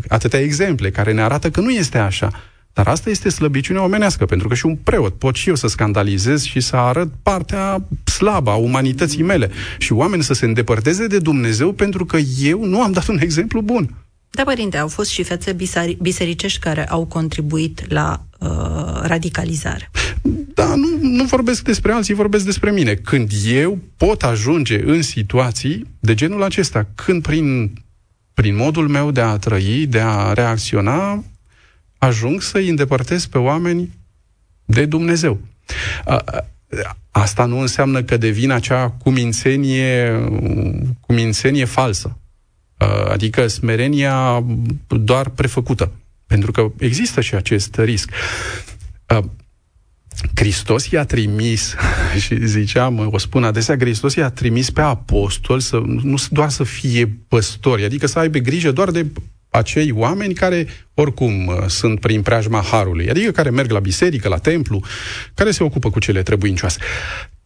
atâtea 0.07 0.39
exemple 0.39 0.91
care 0.91 1.13
ne 1.13 1.21
arată 1.21 1.49
că 1.49 1.59
nu 1.61 1.69
este 1.69 1.97
așa. 1.97 2.31
Dar 2.73 2.87
asta 2.87 3.09
este 3.09 3.29
slăbiciunea 3.29 3.83
omenească, 3.83 4.25
pentru 4.25 4.47
că 4.47 4.53
și 4.53 4.65
un 4.65 4.75
preot 4.75 5.13
pot 5.13 5.35
și 5.35 5.49
eu 5.49 5.55
să 5.55 5.67
scandalizez 5.67 6.43
și 6.43 6.59
să 6.59 6.75
arăt 6.75 7.09
partea 7.23 7.87
slabă 8.03 8.49
a 8.49 8.55
umanității 8.55 9.23
mele 9.23 9.49
și 9.77 9.93
oameni 9.93 10.23
să 10.23 10.33
se 10.33 10.45
îndepărteze 10.45 11.07
de 11.07 11.19
Dumnezeu 11.19 11.71
pentru 11.71 12.05
că 12.05 12.17
eu 12.43 12.65
nu 12.65 12.81
am 12.81 12.91
dat 12.91 13.07
un 13.07 13.17
exemplu 13.19 13.61
bun. 13.61 14.06
Da, 14.37 14.43
părinte, 14.43 14.77
au 14.77 14.87
fost 14.87 15.09
și 15.09 15.23
fețe 15.23 15.55
bisericești 15.99 16.59
care 16.59 16.87
au 16.87 17.05
contribuit 17.05 17.91
la 17.91 18.25
uh, 18.39 18.49
radicalizare. 19.01 19.91
Da, 20.53 20.75
nu, 20.75 20.87
nu 21.01 21.23
vorbesc 21.23 21.63
despre 21.63 21.91
alții, 21.91 22.13
vorbesc 22.13 22.45
despre 22.45 22.71
mine. 22.71 22.93
Când 22.93 23.31
eu 23.45 23.79
pot 23.97 24.23
ajunge 24.23 24.83
în 24.83 25.01
situații 25.01 25.87
de 25.99 26.13
genul 26.13 26.43
acesta, 26.43 26.87
când 26.95 27.21
prin, 27.21 27.73
prin 28.33 28.55
modul 28.55 28.87
meu 28.87 29.11
de 29.11 29.21
a 29.21 29.37
trăi, 29.37 29.85
de 29.85 29.99
a 29.99 30.33
reacționa, 30.33 31.23
ajung 31.97 32.41
să 32.41 32.57
îi 32.57 32.69
îndepărtez 32.69 33.25
pe 33.25 33.37
oameni 33.37 33.89
de 34.65 34.85
Dumnezeu. 34.85 35.39
Asta 37.11 37.45
nu 37.45 37.59
înseamnă 37.59 38.03
că 38.03 38.17
devin 38.17 38.51
acea 38.51 38.89
cumințenie, 38.89 40.23
cumințenie 40.99 41.65
falsă. 41.65 42.17
Adică 43.11 43.47
smerenia 43.47 44.45
doar 44.87 45.29
prefăcută. 45.29 45.91
Pentru 46.27 46.51
că 46.51 46.71
există 46.77 47.21
și 47.21 47.35
acest 47.35 47.75
risc. 47.75 48.11
Hristos 50.33 50.89
i-a 50.89 51.05
trimis, 51.05 51.75
și 52.25 52.45
ziceam, 52.45 53.09
o 53.11 53.17
spun 53.17 53.43
adesea, 53.43 53.75
Hristos 53.77 54.15
i-a 54.15 54.29
trimis 54.29 54.69
pe 54.69 54.81
apostol 54.81 55.59
să 55.59 55.81
nu 55.85 56.15
doar 56.29 56.49
să 56.49 56.63
fie 56.63 57.17
păstori, 57.27 57.83
adică 57.83 58.07
să 58.07 58.19
aibă 58.19 58.37
grijă 58.37 58.71
doar 58.71 58.91
de 58.91 59.05
acei 59.49 59.91
oameni 59.91 60.33
care 60.33 60.67
oricum 60.93 61.47
uh, 61.47 61.55
sunt 61.67 61.99
prin 61.99 62.21
preajma 62.21 62.61
Harului, 62.61 63.09
adică 63.09 63.31
care 63.31 63.49
merg 63.49 63.71
la 63.71 63.79
biserică, 63.79 64.27
la 64.27 64.37
templu, 64.37 64.83
care 65.33 65.51
se 65.51 65.63
ocupă 65.63 65.89
cu 65.89 65.99
cele 65.99 66.21
trebuincioase. 66.23 66.79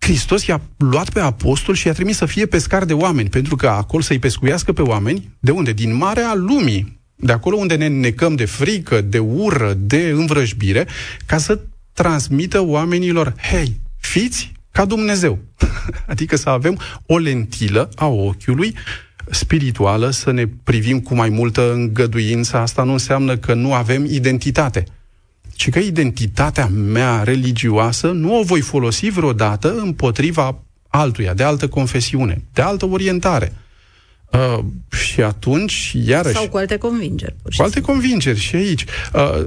Hristos 0.04 0.46
i-a 0.46 0.62
luat 0.78 1.10
pe 1.10 1.20
apostol 1.20 1.76
și 1.76 1.88
i-a 1.88 1.94
trimis 1.94 2.18
să 2.18 2.26
fie 2.26 2.46
pescar 2.46 2.86
de 2.86 2.94
oameni, 2.94 3.30
pentru 3.30 3.56
că 3.56 3.68
acolo 3.68 4.02
să-i 4.02 4.20
pescuiască 4.20 4.74
pe 4.74 4.82
oameni, 4.82 5.30
de 5.40 5.52
unde? 5.52 5.72
Din 5.72 5.96
marea 5.96 6.34
lumii, 6.36 7.00
de 7.16 7.32
acolo 7.32 7.56
unde 7.56 7.76
ne 7.76 7.88
necăm 7.88 8.36
de 8.36 8.46
frică, 8.46 9.02
de 9.02 9.20
ură, 9.20 9.74
de 9.78 10.10
învrăjbire, 10.16 10.88
ca 11.26 11.38
să 11.38 11.60
transmită 11.94 12.62
oamenilor, 12.62 13.34
hei, 13.52 13.80
fiți 14.00 14.52
ca 14.72 14.86
Dumnezeu. 14.86 15.40
adică 16.08 16.36
să 16.36 16.50
avem 16.50 16.80
o 17.06 17.18
lentilă 17.18 17.90
a 17.96 18.06
ochiului 18.06 18.76
spirituală, 19.30 20.10
să 20.10 20.32
ne 20.32 20.48
privim 20.64 21.00
cu 21.00 21.16
mai 21.16 21.30
multă 21.30 21.74
îngăduință. 21.74 22.58
Asta 22.58 22.84
nu 22.84 22.92
înseamnă 22.92 23.38
că 23.38 23.54
nu 23.54 23.74
avem 23.74 24.06
identitate, 24.06 24.84
ci 25.56 25.70
că 25.70 25.80
identitatea 25.80 26.68
mea 26.68 27.24
religioasă 27.24 28.08
nu 28.08 28.40
o 28.40 28.44
voi 28.44 28.62
folosi 28.62 29.10
vreodată 29.10 29.76
împotriva 29.76 30.60
altuia, 30.88 31.34
de 31.34 31.44
altă 31.44 31.68
confesiune, 31.68 32.44
de 32.54 32.62
altă 32.62 32.86
orientare. 32.86 33.54
Uh, 34.32 34.60
și 34.92 35.22
atunci, 35.22 35.92
iarăși... 36.06 36.36
Sau 36.36 36.50
cu 36.50 36.58
alte 36.58 36.78
convingeri. 36.78 37.36
Cu 37.56 37.64
alte 37.64 37.82
convingeri 37.82 38.40
și 38.40 38.56
aici. 38.56 38.86
Uh, 39.14 39.44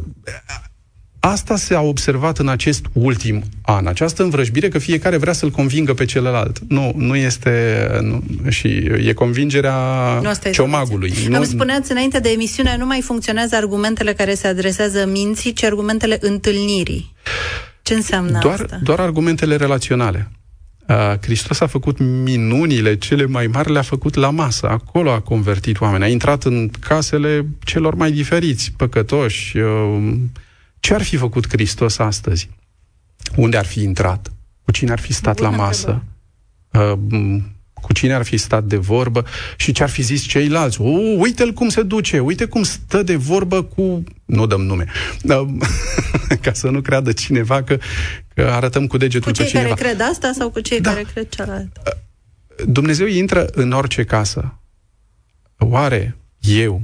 Asta 1.26 1.56
s-a 1.56 1.80
observat 1.80 2.38
în 2.38 2.48
acest 2.48 2.86
ultim 2.92 3.42
an, 3.62 3.86
această 3.86 4.22
învrăjbire 4.22 4.68
că 4.68 4.78
fiecare 4.78 5.16
vrea 5.16 5.32
să-l 5.32 5.50
convingă 5.50 5.94
pe 5.94 6.04
celălalt. 6.04 6.58
Nu, 6.68 6.92
nu 6.96 7.16
este... 7.16 7.86
Nu, 8.02 8.22
și 8.48 8.68
e 9.06 9.12
convingerea 9.12 9.74
nu 10.22 10.28
asta 10.28 10.50
ciomagului. 10.50 11.12
Nu... 11.28 11.36
Îmi 11.36 11.46
spuneați 11.46 11.90
înainte 11.90 12.18
de 12.18 12.28
emisiune, 12.28 12.76
nu 12.78 12.86
mai 12.86 13.00
funcționează 13.00 13.56
argumentele 13.56 14.12
care 14.12 14.34
se 14.34 14.46
adresează 14.46 15.06
minții, 15.06 15.52
ci 15.52 15.62
argumentele 15.62 16.18
întâlnirii. 16.20 17.14
Ce 17.82 17.94
înseamnă 17.94 18.38
doar, 18.42 18.60
asta? 18.60 18.78
Doar 18.82 19.00
argumentele 19.00 19.56
relaționale. 19.56 20.30
Hristos 21.20 21.60
a 21.60 21.66
făcut 21.66 21.98
minunile 21.98 22.96
cele 22.96 23.26
mai 23.26 23.46
mari, 23.46 23.72
le-a 23.72 23.82
făcut 23.82 24.14
la 24.14 24.30
masă. 24.30 24.68
Acolo 24.68 25.10
a 25.10 25.20
convertit 25.20 25.80
oameni. 25.80 26.04
A 26.04 26.08
intrat 26.08 26.44
în 26.44 26.70
casele 26.80 27.46
celor 27.64 27.94
mai 27.94 28.12
diferiți, 28.12 28.72
păcătoși, 28.76 29.58
uh, 29.58 30.14
ce 30.84 30.94
ar 30.94 31.02
fi 31.02 31.16
făcut 31.16 31.48
Hristos 31.48 31.98
astăzi? 31.98 32.50
Unde 33.36 33.56
ar 33.56 33.64
fi 33.64 33.82
intrat? 33.82 34.32
Cu 34.64 34.70
cine 34.70 34.92
ar 34.92 34.98
fi 34.98 35.12
stat 35.12 35.36
Bună 35.36 35.48
la 35.48 35.56
masă? 35.56 36.04
Uh, 36.70 36.92
cu 37.72 37.92
cine 37.92 38.14
ar 38.14 38.22
fi 38.22 38.36
stat 38.36 38.64
de 38.64 38.76
vorbă 38.76 39.24
și 39.56 39.72
ce 39.72 39.82
ar 39.82 39.88
fi 39.88 40.02
zis 40.02 40.22
ceilalți. 40.22 40.80
O, 40.80 40.88
uite-l 41.16 41.52
cum 41.52 41.68
se 41.68 41.82
duce, 41.82 42.20
uite 42.20 42.44
cum 42.44 42.62
stă 42.62 43.02
de 43.02 43.16
vorbă 43.16 43.62
cu... 43.62 44.04
Nu 44.24 44.46
dăm 44.46 44.60
nume. 44.60 44.86
Uh, 45.22 45.46
ca 46.44 46.52
să 46.52 46.70
nu 46.70 46.80
creadă 46.80 47.12
cineva 47.12 47.62
că, 47.62 47.78
că 48.34 48.42
arătăm 48.42 48.86
cu 48.86 48.96
degetul 48.96 49.30
cu 49.30 49.36
cei 49.36 49.44
pe 49.44 49.50
cineva. 49.50 49.74
care 49.74 49.88
cred 49.88 50.06
asta 50.10 50.32
sau 50.32 50.50
cu 50.50 50.60
cei 50.60 50.80
da. 50.80 50.90
care 50.90 51.06
cred 51.12 51.28
cealaltă? 51.28 51.82
Uh, 51.86 52.66
Dumnezeu 52.66 53.06
intră 53.06 53.46
în 53.52 53.72
orice 53.72 54.04
casă. 54.04 54.60
Oare 55.58 56.16
eu 56.40 56.82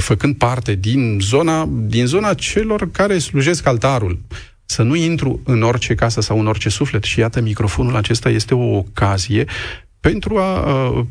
făcând 0.00 0.36
parte 0.36 0.74
din 0.74 1.18
zona, 1.20 1.68
din 1.70 2.06
zona 2.06 2.34
celor 2.34 2.90
care 2.90 3.18
slujesc 3.18 3.66
altarul. 3.66 4.18
Să 4.64 4.82
nu 4.82 4.94
intru 4.94 5.40
în 5.44 5.62
orice 5.62 5.94
casă 5.94 6.20
sau 6.20 6.40
în 6.40 6.46
orice 6.46 6.68
suflet. 6.68 7.02
Și 7.02 7.18
iată, 7.18 7.40
microfonul 7.40 7.96
acesta 7.96 8.30
este 8.30 8.54
o 8.54 8.76
ocazie 8.76 9.44
pentru 10.00 10.38
a, 10.38 10.60
uh, 10.90 11.04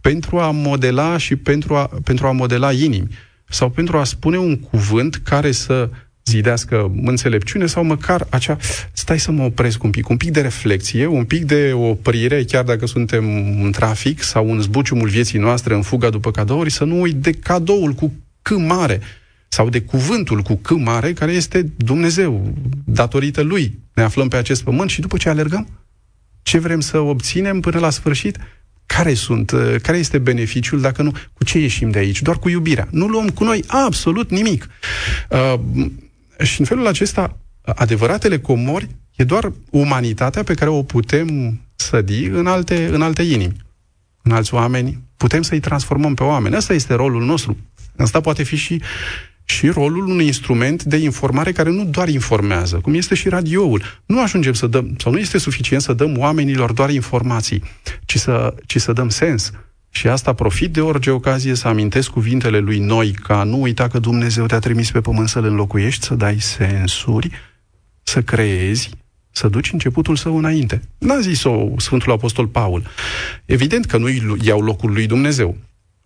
pentru 0.00 0.38
a 0.38 0.50
modela 0.50 1.16
și 1.16 1.36
pentru 1.36 1.74
a, 1.74 1.90
pentru 2.04 2.26
a 2.26 2.32
modela 2.32 2.72
inimi. 2.72 3.08
Sau 3.48 3.70
pentru 3.70 3.98
a 3.98 4.04
spune 4.04 4.38
un 4.38 4.58
cuvânt 4.60 5.16
care 5.16 5.52
să 5.52 5.90
zidească 6.30 6.92
înțelepciune 7.02 7.66
sau 7.66 7.84
măcar 7.84 8.26
acea, 8.30 8.56
stai 8.92 9.20
să 9.20 9.30
mă 9.30 9.44
opresc 9.44 9.82
un 9.82 9.90
pic, 9.90 10.08
un 10.08 10.16
pic 10.16 10.30
de 10.30 10.40
reflexie, 10.40 11.06
un 11.06 11.24
pic 11.24 11.44
de 11.44 11.72
oprire, 11.72 12.44
chiar 12.44 12.64
dacă 12.64 12.86
suntem 12.86 13.24
în 13.62 13.72
trafic 13.72 14.22
sau 14.22 14.52
în 14.52 14.60
zbuciumul 14.60 15.08
vieții 15.08 15.38
noastre, 15.38 15.74
în 15.74 15.82
fuga 15.82 16.10
după 16.10 16.30
cadouri, 16.30 16.70
să 16.70 16.84
nu 16.84 17.00
uit 17.00 17.14
de 17.14 17.30
cadoul 17.30 17.92
cu 17.92 18.12
C 18.42 18.50
mare 18.50 19.00
sau 19.48 19.68
de 19.68 19.80
cuvântul 19.80 20.40
cu 20.40 20.54
C 20.54 20.70
mare, 20.70 21.12
care 21.12 21.32
este 21.32 21.72
Dumnezeu. 21.76 22.54
Datorită 22.84 23.40
lui 23.40 23.78
ne 23.94 24.02
aflăm 24.02 24.28
pe 24.28 24.36
acest 24.36 24.62
pământ 24.62 24.90
și 24.90 25.00
după 25.00 25.16
ce 25.16 25.28
alergăm, 25.28 25.68
ce 26.42 26.58
vrem 26.58 26.80
să 26.80 26.98
obținem 26.98 27.60
până 27.60 27.78
la 27.78 27.90
sfârșit? 27.90 28.38
Care 28.86 29.14
sunt, 29.14 29.52
care 29.82 29.98
este 29.98 30.18
beneficiul 30.18 30.80
dacă 30.80 31.02
nu, 31.02 31.12
cu 31.32 31.44
ce 31.44 31.58
ieșim 31.58 31.90
de 31.90 31.98
aici? 31.98 32.22
Doar 32.22 32.38
cu 32.38 32.48
iubirea. 32.48 32.88
Nu 32.90 33.06
luăm 33.06 33.28
cu 33.28 33.44
noi 33.44 33.64
absolut 33.66 34.30
nimic. 34.30 34.68
Uh, 35.30 35.54
și 36.42 36.60
în 36.60 36.66
felul 36.66 36.86
acesta, 36.86 37.36
adevăratele 37.62 38.38
comori 38.38 38.88
e 39.16 39.24
doar 39.24 39.52
umanitatea 39.70 40.42
pe 40.42 40.54
care 40.54 40.70
o 40.70 40.82
putem 40.82 41.60
sădi 41.74 42.24
în 42.24 42.46
alte, 42.46 42.86
în 42.86 43.02
alte 43.02 43.22
inimi, 43.22 43.56
în 44.22 44.32
alți 44.32 44.54
oameni. 44.54 45.04
Putem 45.16 45.42
să-i 45.42 45.60
transformăm 45.60 46.14
pe 46.14 46.22
oameni. 46.22 46.56
Asta 46.56 46.74
este 46.74 46.94
rolul 46.94 47.24
nostru. 47.24 47.56
Asta 47.96 48.20
poate 48.20 48.42
fi 48.42 48.56
și, 48.56 48.82
și 49.44 49.68
rolul 49.68 50.06
unui 50.06 50.26
instrument 50.26 50.82
de 50.82 50.96
informare 50.96 51.52
care 51.52 51.70
nu 51.70 51.84
doar 51.84 52.08
informează, 52.08 52.76
cum 52.76 52.94
este 52.94 53.14
și 53.14 53.28
radioul. 53.28 53.82
Nu 54.06 54.22
ajungem 54.22 54.52
să 54.52 54.66
dăm, 54.66 54.94
sau 54.98 55.12
nu 55.12 55.18
este 55.18 55.38
suficient 55.38 55.82
să 55.82 55.92
dăm 55.92 56.18
oamenilor 56.18 56.72
doar 56.72 56.90
informații, 56.90 57.62
ci 58.04 58.16
să, 58.16 58.54
ci 58.66 58.80
să 58.80 58.92
dăm 58.92 59.08
sens. 59.08 59.52
Și 59.96 60.08
asta 60.08 60.32
profit 60.32 60.72
de 60.72 60.80
orice 60.80 61.10
ocazie 61.10 61.54
să 61.54 61.68
amintesc 61.68 62.10
cuvintele 62.10 62.58
lui 62.58 62.78
Noi, 62.78 63.12
ca 63.12 63.42
nu 63.42 63.60
uita 63.60 63.88
că 63.88 63.98
Dumnezeu 63.98 64.46
te-a 64.46 64.58
trimis 64.58 64.90
pe 64.90 65.00
pământ 65.00 65.28
să-L 65.28 65.44
înlocuiești, 65.44 66.04
să 66.04 66.14
dai 66.14 66.40
sensuri, 66.40 67.30
să 68.02 68.22
creezi, 68.22 68.90
să 69.30 69.48
duci 69.48 69.72
începutul 69.72 70.16
său 70.16 70.36
înainte. 70.36 70.80
N-a 70.98 71.20
zis-o 71.20 71.68
Sfântul 71.76 72.12
Apostol 72.12 72.46
Paul. 72.46 72.86
Evident 73.44 73.86
că 73.86 73.96
nu 73.96 74.08
iau 74.42 74.60
locul 74.60 74.92
lui 74.92 75.06
Dumnezeu. 75.06 75.56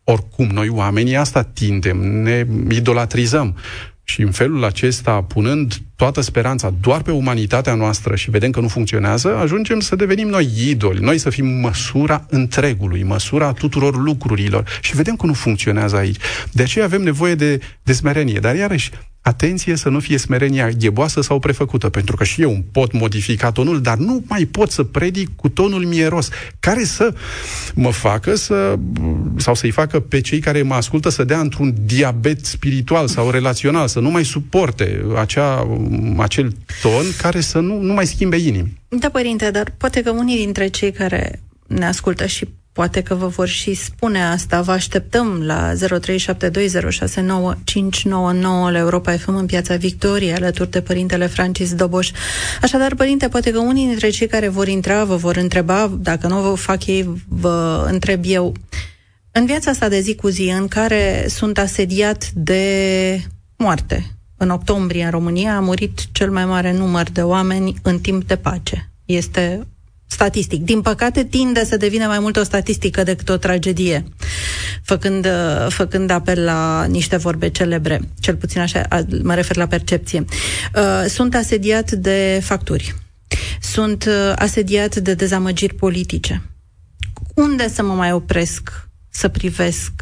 Oricum, 0.05 0.47
noi 0.47 0.69
oamenii 0.69 1.17
asta 1.17 1.43
tindem, 1.43 1.99
ne 1.99 2.47
idolatrizăm. 2.71 3.57
Și 4.11 4.21
în 4.23 4.31
felul 4.31 4.65
acesta, 4.65 5.23
punând 5.23 5.75
toată 5.97 6.21
speranța 6.21 6.75
doar 6.81 7.03
pe 7.03 7.11
umanitatea 7.11 7.75
noastră 7.75 8.15
și 8.15 8.31
vedem 8.31 8.51
că 8.51 8.61
nu 8.61 8.69
funcționează, 8.69 9.37
ajungem 9.37 9.81
să 9.81 9.97
devenim 9.97 10.29
noi 10.29 10.49
idoli, 10.69 11.01
noi 11.01 11.19
să 11.19 11.31
fim 11.31 11.47
măsura 11.47 12.27
întregului, 12.29 13.03
măsura 13.03 13.53
tuturor 13.53 13.97
lucrurilor. 13.97 14.79
Și 14.81 14.97
vedem 14.97 15.17
că 15.17 15.27
nu 15.27 15.33
funcționează 15.33 15.97
aici. 15.97 16.17
De 16.53 16.63
aceea 16.63 16.85
avem 16.85 17.03
nevoie 17.03 17.35
de, 17.35 17.61
de 17.83 17.93
smerenie. 17.93 18.39
Dar 18.39 18.55
iarăși, 18.55 18.91
atenție 19.23 19.77
să 19.77 19.89
nu 19.89 20.01
fie 20.01 20.17
smerenia 20.19 20.69
gheboasă 20.69 21.21
sau 21.21 21.39
prefăcută, 21.39 21.89
pentru 21.89 22.17
că 22.17 22.25
și 22.25 22.43
eu 22.43 22.51
îmi 22.51 22.65
pot 22.73 22.93
modifica 22.93 23.53
tonul, 23.53 23.81
dar 23.81 23.97
nu 23.97 24.25
mai 24.27 24.45
pot 24.45 24.71
să 24.71 24.83
predic 24.83 25.37
cu 25.37 25.49
tonul 25.49 25.85
mieros, 25.85 26.29
care 26.61 26.85
să 26.85 27.15
mă 27.75 27.91
facă 27.91 28.35
să, 28.35 28.79
sau 29.37 29.55
să-i 29.55 29.71
facă 29.71 30.01
pe 30.01 30.21
cei 30.21 30.39
care 30.39 30.63
mă 30.63 30.75
ascultă 30.75 31.09
să 31.09 31.25
dea 31.25 31.41
într-un 31.41 31.75
diabet 31.85 32.45
spiritual 32.45 33.09
sau 33.09 33.31
relațional, 33.31 33.89
să 33.89 34.01
nu 34.01 34.11
mai 34.11 34.25
suporte 34.25 35.05
acea, 35.17 35.79
acel 36.17 36.53
ton 36.83 37.05
care 37.23 37.41
să 37.41 37.59
nu, 37.59 37.81
nu 37.81 37.93
mai 37.93 38.07
schimbe 38.07 38.37
inimi. 38.37 38.79
Da, 38.89 39.09
părinte, 39.09 39.51
dar 39.51 39.73
poate 39.77 40.03
că 40.03 40.11
unii 40.11 40.37
dintre 40.37 40.67
cei 40.67 40.93
care 40.93 41.41
ne 41.67 41.87
ascultă 41.87 42.27
și 42.27 42.49
Poate 42.81 43.03
că 43.03 43.15
vă 43.15 43.27
vor 43.27 43.49
și 43.49 43.75
spune 43.75 44.25
asta. 44.25 44.61
Vă 44.61 44.73
așteptăm 44.73 45.43
la 45.43 45.73
0372069599 45.73 45.83
la 48.71 48.79
Europa 48.79 49.13
FM 49.13 49.35
în 49.35 49.47
Piața 49.47 49.77
Victoriei, 49.77 50.33
alături 50.33 50.71
de 50.71 50.81
Părintele 50.81 51.27
Francis 51.27 51.75
Doboș. 51.75 52.11
Așadar, 52.63 52.95
Părinte, 52.95 53.29
poate 53.29 53.51
că 53.51 53.59
unii 53.59 53.87
dintre 53.87 54.09
cei 54.09 54.27
care 54.27 54.49
vor 54.49 54.69
intra 54.69 55.05
vă 55.05 55.17
vor 55.17 55.37
întreba, 55.37 55.93
dacă 55.99 56.27
nu 56.27 56.41
vă 56.41 56.55
fac 56.55 56.87
ei, 56.87 57.25
vă 57.29 57.87
întreb 57.91 58.23
eu. 58.27 58.55
În 59.33 59.47
viața 59.47 59.71
asta 59.71 59.89
de 59.89 60.01
zi 60.01 60.15
cu 60.15 60.29
zi, 60.29 60.55
în 60.59 60.69
care 60.69 61.27
sunt 61.29 61.59
asediat 61.59 62.31
de 62.31 62.65
moarte, 63.57 64.17
în 64.37 64.51
octombrie 64.51 65.05
în 65.05 65.11
România 65.11 65.57
a 65.57 65.61
murit 65.61 66.13
cel 66.13 66.31
mai 66.31 66.45
mare 66.45 66.73
număr 66.73 67.11
de 67.11 67.23
oameni 67.23 67.75
în 67.83 67.99
timp 67.99 68.25
de 68.25 68.37
pace. 68.37 68.91
Este 69.05 69.67
statistic. 70.11 70.63
Din 70.63 70.81
păcate, 70.81 71.25
tinde 71.25 71.65
să 71.65 71.77
devină 71.77 72.07
mai 72.07 72.19
mult 72.19 72.37
o 72.37 72.43
statistică 72.43 73.03
decât 73.03 73.29
o 73.29 73.37
tragedie, 73.37 74.05
făcând, 74.83 75.27
uh, 75.27 75.67
făcând 75.69 76.11
apel 76.11 76.45
la 76.45 76.85
niște 76.85 77.17
vorbe 77.17 77.49
celebre. 77.49 78.01
Cel 78.21 78.37
puțin 78.37 78.61
așa, 78.61 78.89
mă 79.23 79.35
refer 79.35 79.57
la 79.57 79.67
percepție. 79.67 80.25
Uh, 80.75 81.05
sunt 81.09 81.35
asediat 81.35 81.91
de 81.91 82.41
facturi. 82.43 82.95
Sunt 83.61 84.05
uh, 84.05 84.33
asediat 84.37 84.97
de 84.97 85.15
dezamăgiri 85.15 85.75
politice. 85.75 86.43
Unde 87.35 87.69
să 87.69 87.83
mă 87.83 87.93
mai 87.93 88.13
opresc, 88.13 88.89
să 89.11 89.29
privesc, 89.29 89.93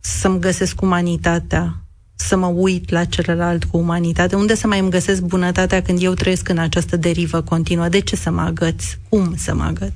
să-mi 0.00 0.40
găsesc 0.40 0.80
umanitatea, 0.80 1.82
să 2.20 2.36
mă 2.36 2.46
uit 2.46 2.90
la 2.90 3.04
celălalt 3.04 3.64
cu 3.64 3.76
umanitate? 3.76 4.36
Unde 4.36 4.54
să 4.54 4.66
mai 4.66 4.78
îmi 4.78 4.90
găsesc 4.90 5.22
bunătatea 5.22 5.82
când 5.82 6.02
eu 6.02 6.14
trăiesc 6.14 6.48
în 6.48 6.58
această 6.58 6.96
derivă 6.96 7.40
continuă? 7.40 7.88
De 7.88 8.00
ce 8.00 8.16
să 8.16 8.30
mă 8.30 8.40
agăț? 8.40 8.84
Cum 9.08 9.34
să 9.36 9.54
mă 9.54 9.62
agăț? 9.62 9.92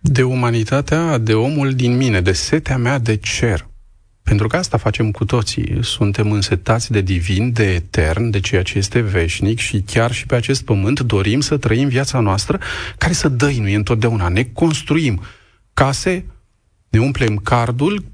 De 0.00 0.22
umanitatea, 0.22 1.18
de 1.18 1.34
omul 1.34 1.74
din 1.74 1.96
mine, 1.96 2.20
de 2.20 2.32
setea 2.32 2.78
mea 2.78 2.98
de 2.98 3.16
cer. 3.16 3.68
Pentru 4.22 4.48
că 4.48 4.56
asta 4.56 4.76
facem 4.76 5.10
cu 5.10 5.24
toții. 5.24 5.78
Suntem 5.82 6.32
însetați 6.32 6.90
de 6.90 7.00
divin, 7.00 7.52
de 7.52 7.74
etern, 7.74 8.30
de 8.30 8.40
ceea 8.40 8.62
ce 8.62 8.78
este 8.78 9.00
veșnic 9.00 9.58
și 9.58 9.80
chiar 9.80 10.12
și 10.12 10.26
pe 10.26 10.34
acest 10.34 10.62
pământ 10.64 11.00
dorim 11.00 11.40
să 11.40 11.56
trăim 11.56 11.88
viața 11.88 12.20
noastră 12.20 12.60
care 12.98 13.12
să 13.12 13.28
dăinuie 13.28 13.76
întotdeauna. 13.76 14.28
Ne 14.28 14.44
construim 14.44 15.20
case, 15.74 16.24
ne 16.88 16.98
umplem 16.98 17.36
cardul 17.36 18.04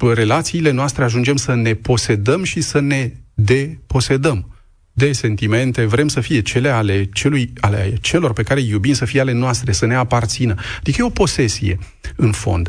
relațiile 0.00 0.70
noastre 0.70 1.04
ajungem 1.04 1.36
să 1.36 1.54
ne 1.54 1.74
posedăm 1.74 2.42
și 2.42 2.60
să 2.60 2.80
ne 2.80 3.12
deposedăm 3.34 4.58
de 4.98 5.12
sentimente, 5.12 5.84
vrem 5.84 6.08
să 6.08 6.20
fie 6.20 6.40
cele 6.40 6.68
ale, 6.68 7.08
celui, 7.12 7.52
ale 7.60 7.94
celor 8.00 8.32
pe 8.32 8.42
care 8.42 8.60
îi 8.60 8.68
iubim, 8.68 8.92
să 8.92 9.04
fie 9.04 9.20
ale 9.20 9.32
noastre, 9.32 9.72
să 9.72 9.86
ne 9.86 9.94
aparțină. 9.94 10.54
Adică 10.78 10.96
e 11.00 11.04
o 11.04 11.10
posesie, 11.10 11.78
în 12.16 12.32
fond. 12.32 12.68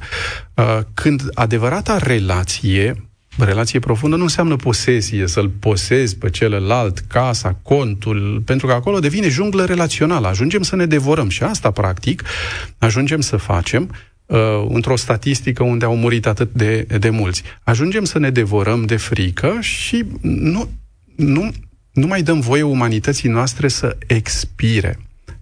Uh, 0.53 0.79
când 0.93 1.21
adevărata 1.33 1.97
relație, 1.97 3.09
relație 3.38 3.79
profundă, 3.79 4.15
nu 4.15 4.23
înseamnă 4.23 4.55
posesie, 4.55 5.27
să-l 5.27 5.49
posezi 5.49 6.17
pe 6.17 6.29
celălalt, 6.29 6.99
casa, 6.99 7.59
contul, 7.63 8.41
pentru 8.45 8.67
că 8.67 8.73
acolo 8.73 8.99
devine 8.99 9.27
junglă 9.27 9.65
relațională. 9.65 10.27
Ajungem 10.27 10.61
să 10.61 10.75
ne 10.75 10.85
devorăm 10.85 11.29
și 11.29 11.43
asta, 11.43 11.71
practic, 11.71 12.23
ajungem 12.77 13.21
să 13.21 13.38
facem 13.38 13.91
uh, 14.29 14.65
într-o 14.67 14.95
statistică 14.95 15.63
unde 15.63 15.86
au 15.86 15.95
murit 15.95 16.25
atât 16.25 16.53
de, 16.53 16.81
de 17.00 17.09
mulți. 17.09 17.43
Ajungem 17.63 18.03
să 18.03 18.19
ne 18.19 18.29
devorăm 18.29 18.86
de 18.86 18.95
frică 18.95 19.57
și 19.59 20.05
nu, 20.21 20.69
nu, 21.15 21.51
nu 21.91 22.07
mai 22.07 22.21
dăm 22.21 22.39
voie 22.39 22.62
umanității 22.62 23.29
noastre 23.29 23.67
să 23.67 23.98
expire. 24.07 25.00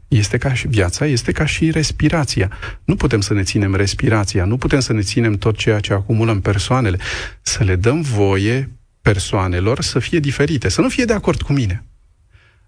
Este 0.08 0.38
ca 0.38 0.53
și 0.53 0.67
viața, 0.67 1.06
este 1.06 1.32
ca 1.32 1.46
și 1.46 1.72
respirația. 1.72 2.51
Nu 2.84 2.96
putem 2.96 3.22
să 3.22 3.34
ne 3.34 3.44
ținem 3.44 3.75
respirația, 3.75 4.46
nu 4.46 4.58
putem 4.58 4.79
să 4.79 4.94
ne 4.94 5.01
ținem 5.01 5.38
tot 5.38 5.58
ceea 5.58 5.79
ce 5.79 5.94
acumulăm 5.94 6.41
persoanele. 6.41 6.98
Să 7.41 7.63
le 7.63 7.75
dăm 7.75 8.01
voie 8.01 8.70
persoanelor 9.01 9.82
să 9.82 10.00
fie 10.00 10.20
diferite, 10.20 10.70
să 10.70 10.82
nu 10.82 10.89
fie 10.89 11.06
de 11.06 11.13
acord 11.13 11.41
cu 11.41 11.53
mine. 11.53 11.84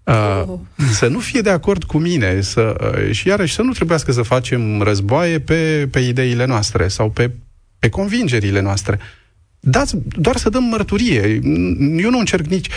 Uh, 0.04 0.42
oh. 0.46 0.58
Să 0.92 1.06
nu 1.06 1.18
fie 1.18 1.40
de 1.40 1.50
acord 1.50 1.84
cu 1.84 1.98
mine 1.98 2.40
să, 2.40 2.76
uh, 2.80 3.12
și 3.12 3.28
iarăși 3.28 3.54
să 3.54 3.62
nu 3.62 3.72
trebuiască 3.72 4.12
să 4.12 4.22
facem 4.22 4.82
războaie 4.82 5.38
pe, 5.38 5.88
pe 5.90 6.00
ideile 6.00 6.44
noastre 6.44 6.88
sau 6.88 7.10
pe, 7.10 7.30
pe 7.78 7.88
convingerile 7.88 8.60
noastre. 8.60 8.98
Dați, 9.60 9.96
doar 10.08 10.36
să 10.36 10.48
dăm 10.48 10.64
mărturie. 10.64 11.40
Eu 11.96 12.10
nu 12.10 12.18
încerc 12.18 12.46
nici 12.46 12.68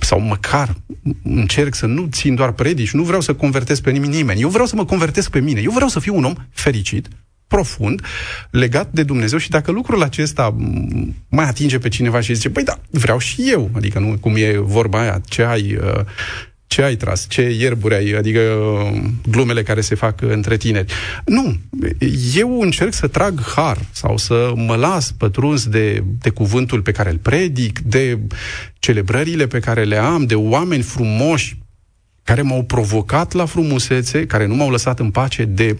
sau 0.00 0.20
măcar 0.20 0.74
încerc 1.22 1.74
să 1.74 1.86
nu 1.86 2.08
țin 2.10 2.34
doar 2.34 2.52
predici, 2.52 2.92
nu 2.92 3.02
vreau 3.02 3.20
să 3.20 3.34
convertesc 3.34 3.82
pe 3.82 3.90
nimeni. 3.90 4.40
Eu 4.40 4.48
vreau 4.48 4.66
să 4.66 4.76
mă 4.76 4.84
convertesc 4.84 5.30
pe 5.30 5.40
mine. 5.40 5.60
Eu 5.60 5.70
vreau 5.70 5.88
să 5.88 6.00
fiu 6.00 6.16
un 6.16 6.24
om 6.24 6.34
fericit, 6.50 7.08
profund, 7.48 8.02
legat 8.50 8.92
de 8.92 9.02
Dumnezeu 9.02 9.38
și 9.38 9.50
dacă 9.50 9.70
lucrul 9.70 10.02
acesta 10.02 10.56
mai 11.28 11.44
atinge 11.44 11.78
pe 11.78 11.88
cineva 11.88 12.20
și 12.20 12.34
zice, 12.34 12.50
păi 12.50 12.64
da, 12.64 12.78
vreau 12.90 13.18
și 13.18 13.50
eu, 13.50 13.70
adică 13.74 13.98
nu 13.98 14.16
cum 14.20 14.34
e 14.36 14.58
vorba 14.58 15.00
aia, 15.00 15.20
ce 15.28 15.42
ai, 15.42 15.78
uh, 15.82 16.04
ce 16.66 16.82
ai 16.82 16.96
tras, 16.96 17.26
ce 17.28 17.42
ierburi 17.42 17.94
ai, 17.94 18.10
adică 18.10 18.40
uh, 18.40 19.02
glumele 19.30 19.62
care 19.62 19.80
se 19.80 19.94
fac 19.94 20.20
între 20.20 20.56
tineri. 20.56 20.92
Nu, 21.24 21.56
eu 22.34 22.60
încerc 22.60 22.92
să 22.92 23.06
trag 23.06 23.40
har 23.54 23.78
sau 23.92 24.16
să 24.16 24.52
mă 24.54 24.76
las 24.76 25.10
pătruns 25.10 25.66
de, 25.66 26.04
de 26.20 26.30
cuvântul 26.30 26.82
pe 26.82 26.92
care 26.92 27.10
îl 27.10 27.18
predic, 27.18 27.78
de 27.80 28.18
celebrările 28.78 29.46
pe 29.46 29.58
care 29.58 29.84
le 29.84 29.96
am, 29.96 30.26
de 30.26 30.34
oameni 30.34 30.82
frumoși 30.82 31.58
care 32.26 32.42
m-au 32.42 32.62
provocat 32.62 33.32
la 33.32 33.44
frumusețe, 33.44 34.26
care 34.26 34.46
nu 34.46 34.54
m-au 34.54 34.70
lăsat 34.70 34.98
în 34.98 35.10
pace, 35.10 35.44
de, 35.44 35.78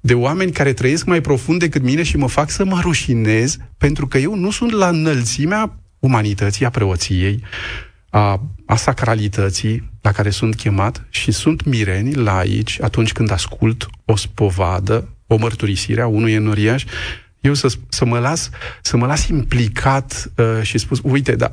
de 0.00 0.14
oameni 0.14 0.52
care 0.52 0.72
trăiesc 0.72 1.04
mai 1.04 1.20
profund 1.20 1.58
decât 1.58 1.82
mine 1.82 2.02
și 2.02 2.16
mă 2.16 2.28
fac 2.28 2.50
să 2.50 2.64
mă 2.64 2.80
rușinez 2.80 3.56
pentru 3.78 4.06
că 4.06 4.18
eu 4.18 4.34
nu 4.34 4.50
sunt 4.50 4.70
la 4.70 4.88
înălțimea 4.88 5.78
umanității, 5.98 6.64
a 6.64 6.70
preoției, 6.70 7.42
a, 8.10 8.42
a 8.66 8.76
sacralității 8.76 9.90
la 10.00 10.12
care 10.12 10.30
sunt 10.30 10.54
chemat 10.54 11.06
și 11.08 11.30
sunt 11.32 11.64
mireni 11.64 12.14
la 12.14 12.36
aici 12.36 12.78
atunci 12.80 13.12
când 13.12 13.30
ascult 13.30 13.88
o 14.04 14.16
spovadă, 14.16 15.08
o 15.26 15.36
mărturisire 15.36 16.00
a 16.00 16.06
unui 16.06 16.32
enoriaș, 16.32 16.84
eu 17.40 17.54
să, 17.54 17.68
să, 17.88 18.04
mă 18.04 18.18
las, 18.18 18.50
să 18.82 18.96
mă 18.96 19.06
las 19.06 19.28
implicat 19.28 20.32
uh, 20.36 20.62
și 20.62 20.78
spus, 20.78 21.00
uite, 21.02 21.34
da, 21.34 21.50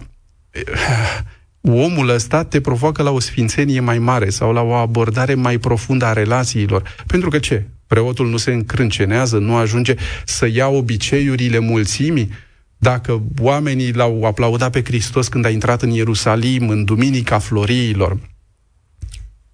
uh, 0.54 1.36
omul 1.72 2.10
ăsta 2.10 2.44
te 2.44 2.62
provoacă 2.62 3.04
la 3.04 3.12
o 3.12 3.20
sfințenie 3.20 3.80
mai 3.80 4.00
mare 4.00 4.30
sau 4.30 4.54
la 4.54 4.62
o 4.62 4.72
abordare 4.74 5.34
mai 5.34 5.58
profundă 5.58 6.06
a 6.06 6.14
relațiilor. 6.14 6.96
Pentru 7.08 7.30
că 7.30 7.40
ce? 7.40 7.66
Preotul 7.88 8.30
nu 8.30 8.38
se 8.38 8.52
încrâncenează, 8.52 9.38
nu 9.38 9.56
ajunge 9.56 9.96
să 10.26 10.48
ia 10.48 10.68
obiceiurile 10.68 11.60
mulțimii, 11.60 12.32
dacă 12.78 13.24
oamenii 13.40 13.94
l-au 13.94 14.24
aplaudat 14.24 14.72
pe 14.72 14.84
Hristos 14.84 15.28
când 15.28 15.46
a 15.46 15.50
intrat 15.50 15.82
în 15.82 15.90
Ierusalim, 15.90 16.70
în 16.70 16.84
Duminica 16.84 17.40
Floriilor, 17.40 18.18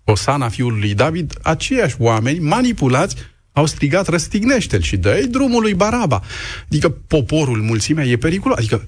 Osana 0.03 0.49
fiul 0.49 0.79
lui 0.79 0.93
David, 0.93 1.33
aceiași 1.41 1.95
oameni 1.99 2.39
manipulați 2.39 3.15
au 3.51 3.65
strigat 3.65 4.07
răstignește-l 4.07 4.81
și 4.81 4.97
dă 4.97 5.25
drumul 5.29 5.61
lui 5.61 5.73
Baraba. 5.73 6.21
Adică 6.65 6.89
poporul, 6.89 7.61
mulțimea 7.61 8.05
e 8.05 8.17
periculos. 8.17 8.57
Adică 8.57 8.87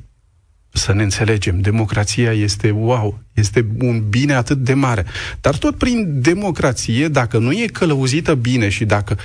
să 0.76 0.94
ne 0.94 1.04
înțelegem, 1.04 1.60
democrația 1.60 2.32
este 2.32 2.70
wow, 2.70 3.20
este 3.34 3.66
un 3.80 4.04
bine 4.10 4.34
atât 4.34 4.58
de 4.58 4.74
mare. 4.74 5.06
Dar 5.42 5.58
tot 5.58 5.78
prin 5.78 6.22
democrație, 6.22 7.08
dacă 7.08 7.38
nu 7.38 7.52
e 7.52 7.66
călăuzită 7.66 8.34
bine 8.34 8.70
și 8.70 8.86
dacă 8.86 9.18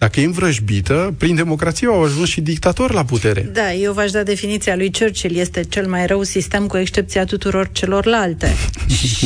dacă 0.00 0.20
e 0.20 0.24
învrăjbită, 0.24 1.14
prin 1.18 1.34
democrație 1.34 1.86
au 1.86 2.02
ajuns 2.04 2.28
și 2.28 2.40
dictatori 2.40 2.94
la 2.94 3.04
putere. 3.04 3.50
Da, 3.52 3.72
eu 3.72 3.92
v-aș 3.92 4.10
da 4.10 4.22
definiția 4.22 4.76
lui 4.76 4.92
Churchill. 4.98 5.36
Este 5.36 5.64
cel 5.64 5.86
mai 5.86 6.06
rău 6.06 6.22
sistem 6.22 6.66
cu 6.66 6.76
excepția 6.76 7.24
tuturor 7.24 7.68
celorlalte. 7.72 8.54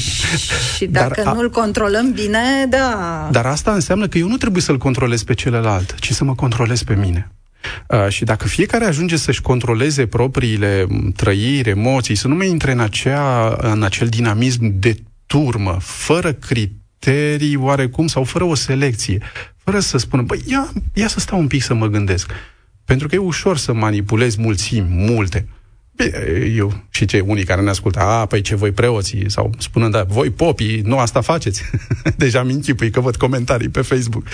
și 0.76 0.86
dacă 0.86 1.22
Dar 1.24 1.26
a... 1.26 1.32
nu-l 1.32 1.50
controlăm 1.50 2.12
bine, 2.12 2.66
da. 2.68 3.28
Dar 3.32 3.46
asta 3.46 3.72
înseamnă 3.72 4.08
că 4.08 4.18
eu 4.18 4.28
nu 4.28 4.36
trebuie 4.36 4.62
să-l 4.62 4.78
controlez 4.78 5.22
pe 5.22 5.34
celălalt, 5.34 5.94
ci 5.98 6.12
să 6.12 6.24
mă 6.24 6.34
controlez 6.34 6.82
pe 6.82 6.94
mine. 6.94 7.30
Uh, 7.88 8.08
și 8.08 8.24
dacă 8.24 8.48
fiecare 8.48 8.84
ajunge 8.84 9.16
să-și 9.16 9.40
controleze 9.40 10.06
propriile 10.06 10.86
trăiri, 11.16 11.68
emoții, 11.68 12.14
să 12.14 12.28
nu 12.28 12.34
mai 12.34 12.48
intre 12.48 12.72
în, 12.72 12.80
acea, 12.80 13.56
în 13.60 13.82
acel 13.82 14.08
dinamism 14.08 14.78
de 14.78 14.96
turmă, 15.26 15.76
fără 15.80 16.32
criterii 16.32 17.56
oarecum 17.56 18.06
sau 18.06 18.24
fără 18.24 18.44
o 18.44 18.54
selecție, 18.54 19.18
fără 19.56 19.78
să 19.78 19.98
spună, 19.98 20.22
băi, 20.22 20.42
ia, 20.46 20.72
ia 20.94 21.08
să 21.08 21.20
stau 21.20 21.38
un 21.38 21.46
pic 21.46 21.62
să 21.62 21.74
mă 21.74 21.86
gândesc. 21.86 22.32
Pentru 22.84 23.08
că 23.08 23.14
e 23.14 23.18
ușor 23.18 23.56
să 23.56 23.72
manipulezi 23.72 24.40
mulțimi, 24.40 24.86
multe. 24.88 25.46
Eu 26.56 26.82
și 26.90 27.04
cei 27.04 27.22
unii 27.26 27.44
care 27.44 27.60
ne 27.60 27.70
ascultă, 27.70 28.00
a, 28.00 28.26
păi 28.26 28.40
ce 28.40 28.54
voi 28.54 28.72
preoții, 28.72 29.30
sau 29.30 29.50
spunând, 29.58 29.92
da, 29.92 30.02
voi 30.02 30.30
popii, 30.30 30.80
nu 30.80 30.98
asta 30.98 31.20
faceți. 31.20 31.62
Deja 32.16 32.42
mi 32.42 32.52
închipui 32.52 32.90
că 32.90 33.00
văd 33.00 33.16
comentarii 33.16 33.68
pe 33.68 33.80
Facebook. 33.80 34.26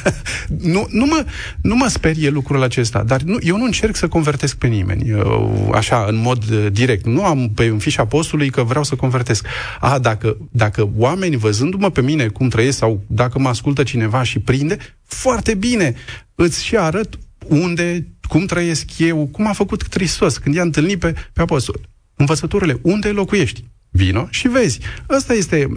nu, 0.74 0.86
nu, 0.90 1.06
mă, 1.06 1.24
nu 1.62 1.76
mă 1.76 1.86
sperie 1.88 2.28
lucrul 2.28 2.62
acesta, 2.62 3.02
dar 3.02 3.20
nu, 3.20 3.38
eu 3.40 3.56
nu 3.56 3.64
încerc 3.64 3.96
să 3.96 4.08
convertesc 4.08 4.56
pe 4.56 4.66
nimeni, 4.66 5.08
eu, 5.08 5.70
așa, 5.74 6.04
în 6.08 6.16
mod 6.16 6.50
uh, 6.50 6.66
direct. 6.72 7.06
Nu 7.06 7.24
am 7.24 7.50
pe 7.54 7.64
în 7.64 7.78
fișa 7.78 8.06
postului 8.06 8.50
că 8.50 8.62
vreau 8.62 8.84
să 8.84 8.94
convertesc. 8.94 9.46
A, 9.80 9.98
dacă, 9.98 10.36
dacă 10.50 10.90
oameni 10.96 11.36
văzându-mă 11.36 11.90
pe 11.90 12.00
mine 12.00 12.26
cum 12.26 12.48
trăiesc 12.48 12.78
sau 12.78 13.04
dacă 13.06 13.38
mă 13.38 13.48
ascultă 13.48 13.82
cineva 13.82 14.22
și 14.22 14.38
prinde, 14.38 14.76
foarte 15.04 15.54
bine, 15.54 15.94
îți 16.34 16.64
și 16.64 16.76
arăt 16.76 17.18
unde, 17.48 18.06
cum 18.32 18.46
trăiesc 18.46 18.98
eu, 18.98 19.28
cum 19.32 19.46
a 19.46 19.52
făcut 19.52 19.84
Hristos 19.90 20.38
când 20.38 20.54
i-a 20.54 20.62
întâlnit 20.62 20.98
pe, 20.98 21.14
pe 21.32 21.40
apostol. 21.42 21.80
Învățăturile, 22.16 22.78
unde 22.82 23.08
locuiești? 23.08 23.64
Vino 23.90 24.26
și 24.30 24.48
vezi. 24.48 24.78
Asta 25.06 25.34
este 25.34 25.68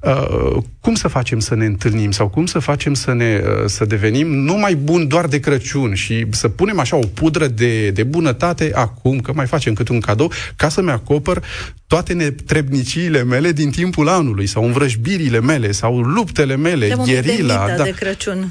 uh, 0.00 0.62
cum 0.80 0.94
să 0.94 1.08
facem 1.08 1.38
să 1.38 1.54
ne 1.54 1.64
întâlnim 1.64 2.10
sau 2.10 2.28
cum 2.28 2.46
să 2.46 2.58
facem 2.58 2.94
să 2.94 3.12
ne 3.12 3.40
uh, 3.44 3.66
să 3.66 3.84
devenim 3.84 4.26
numai 4.26 4.74
buni 4.74 5.06
doar 5.06 5.26
de 5.26 5.40
Crăciun 5.40 5.94
și 5.94 6.26
să 6.30 6.48
punem 6.48 6.78
așa 6.78 6.96
o 6.96 7.06
pudră 7.14 7.46
de, 7.46 7.90
de 7.90 8.02
bunătate 8.02 8.70
acum, 8.74 9.20
că 9.20 9.32
mai 9.32 9.46
facem 9.46 9.74
cât 9.74 9.88
un 9.88 10.00
cadou, 10.00 10.32
ca 10.56 10.68
să-mi 10.68 10.90
acopăr 10.90 11.42
toate 11.90 12.12
netrebniciile 12.12 13.22
mele 13.22 13.52
din 13.52 13.70
timpul 13.70 14.08
anului, 14.08 14.46
sau 14.46 14.64
învrăjbirile 14.64 15.40
mele, 15.40 15.72
sau 15.72 16.00
luptele 16.00 16.56
mele, 16.56 16.88
de 16.88 16.94
gherila. 17.04 17.74
Da. 17.76 17.82
de 17.82 17.90
Crăciun. 17.90 18.50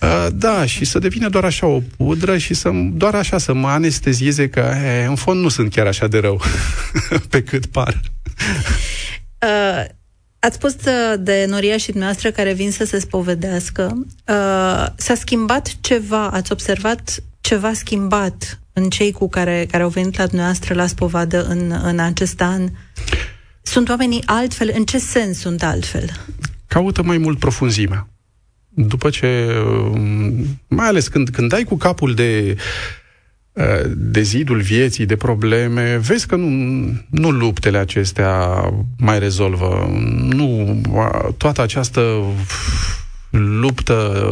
Uh, 0.00 0.26
da, 0.32 0.66
și 0.66 0.84
să 0.84 0.98
devină 0.98 1.28
doar 1.28 1.44
așa 1.44 1.66
o 1.66 1.80
pudră 1.96 2.38
și 2.38 2.54
să, 2.54 2.70
doar 2.92 3.14
așa 3.14 3.38
să 3.38 3.52
mă 3.52 3.68
anestezieze 3.68 4.48
că, 4.48 4.60
he, 4.60 5.04
în 5.08 5.14
fond, 5.14 5.40
nu 5.40 5.48
sunt 5.48 5.72
chiar 5.72 5.86
așa 5.86 6.06
de 6.06 6.18
rău, 6.18 6.40
pe 7.30 7.42
cât 7.42 7.66
par. 7.66 8.00
Uh, 9.42 9.84
Ați 10.38 10.54
spus 10.54 10.72
uh, 10.72 11.14
de 11.18 11.44
noriașii 11.48 11.92
noastre 11.96 12.30
care 12.30 12.52
vin 12.52 12.70
să 12.70 12.84
se 12.84 12.98
spovedească. 12.98 14.06
Uh, 14.28 14.86
s-a 14.96 15.14
schimbat 15.14 15.74
ceva? 15.80 16.28
Ați 16.28 16.52
observat 16.52 17.22
ceva 17.40 17.72
schimbat 17.72 18.58
în 18.76 18.88
cei 18.88 19.12
cu 19.12 19.28
care, 19.28 19.66
care 19.70 19.82
au 19.82 19.88
venit 19.88 20.16
la 20.16 20.26
dumneavoastră 20.26 20.74
la 20.74 20.86
spovadă 20.86 21.44
în, 21.44 21.80
în 21.82 21.98
acest 21.98 22.40
an? 22.40 22.68
Sunt 23.62 23.88
oamenii 23.88 24.22
altfel? 24.26 24.70
În 24.74 24.84
ce 24.84 24.98
sens 24.98 25.38
sunt 25.38 25.62
altfel? 25.62 26.10
Caută 26.66 27.02
mai 27.02 27.18
mult 27.18 27.38
profunzimea. 27.38 28.08
După 28.68 29.10
ce, 29.10 29.46
um, 29.92 30.60
mai 30.68 30.86
ales 30.86 31.08
când, 31.08 31.28
când 31.28 31.48
dai 31.48 31.62
cu 31.62 31.76
capul 31.76 32.14
de 32.14 32.56
uh, 33.52 33.90
de 33.96 34.20
zidul 34.22 34.60
vieții, 34.60 35.06
de 35.06 35.16
probleme, 35.16 35.96
vezi 35.96 36.26
că 36.26 36.36
nu, 36.36 36.46
nu 37.10 37.30
luptele 37.30 37.78
acestea 37.78 38.62
mai 38.98 39.18
rezolvă. 39.18 39.90
Nu 40.18 40.80
toată 41.36 41.62
această 41.62 42.22
luptă 43.38 44.24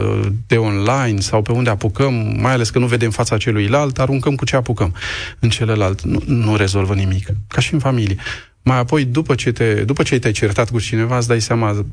de 0.46 0.56
online 0.56 1.20
sau 1.20 1.42
pe 1.42 1.52
unde 1.52 1.70
apucăm, 1.70 2.36
mai 2.40 2.52
ales 2.52 2.70
că 2.70 2.78
nu 2.78 2.86
vedem 2.86 3.10
fața 3.10 3.36
celuilalt, 3.36 3.98
aruncăm 3.98 4.34
cu 4.34 4.44
ce 4.44 4.56
apucăm 4.56 4.94
în 5.38 5.48
celălalt. 5.48 6.02
Nu, 6.02 6.22
nu 6.26 6.56
rezolvă 6.56 6.94
nimic. 6.94 7.26
Ca 7.48 7.60
și 7.60 7.72
în 7.72 7.78
familie. 7.78 8.16
Mai 8.62 8.78
apoi, 8.78 9.04
după 9.04 9.34
ce, 9.34 9.52
te, 9.52 9.74
după 9.74 10.02
ce 10.02 10.18
te-ai 10.18 10.32
certat 10.32 10.70
cu 10.70 10.80
cineva, 10.80 11.16
îți 11.16 11.28
dai 11.28 11.40
seama 11.40 11.86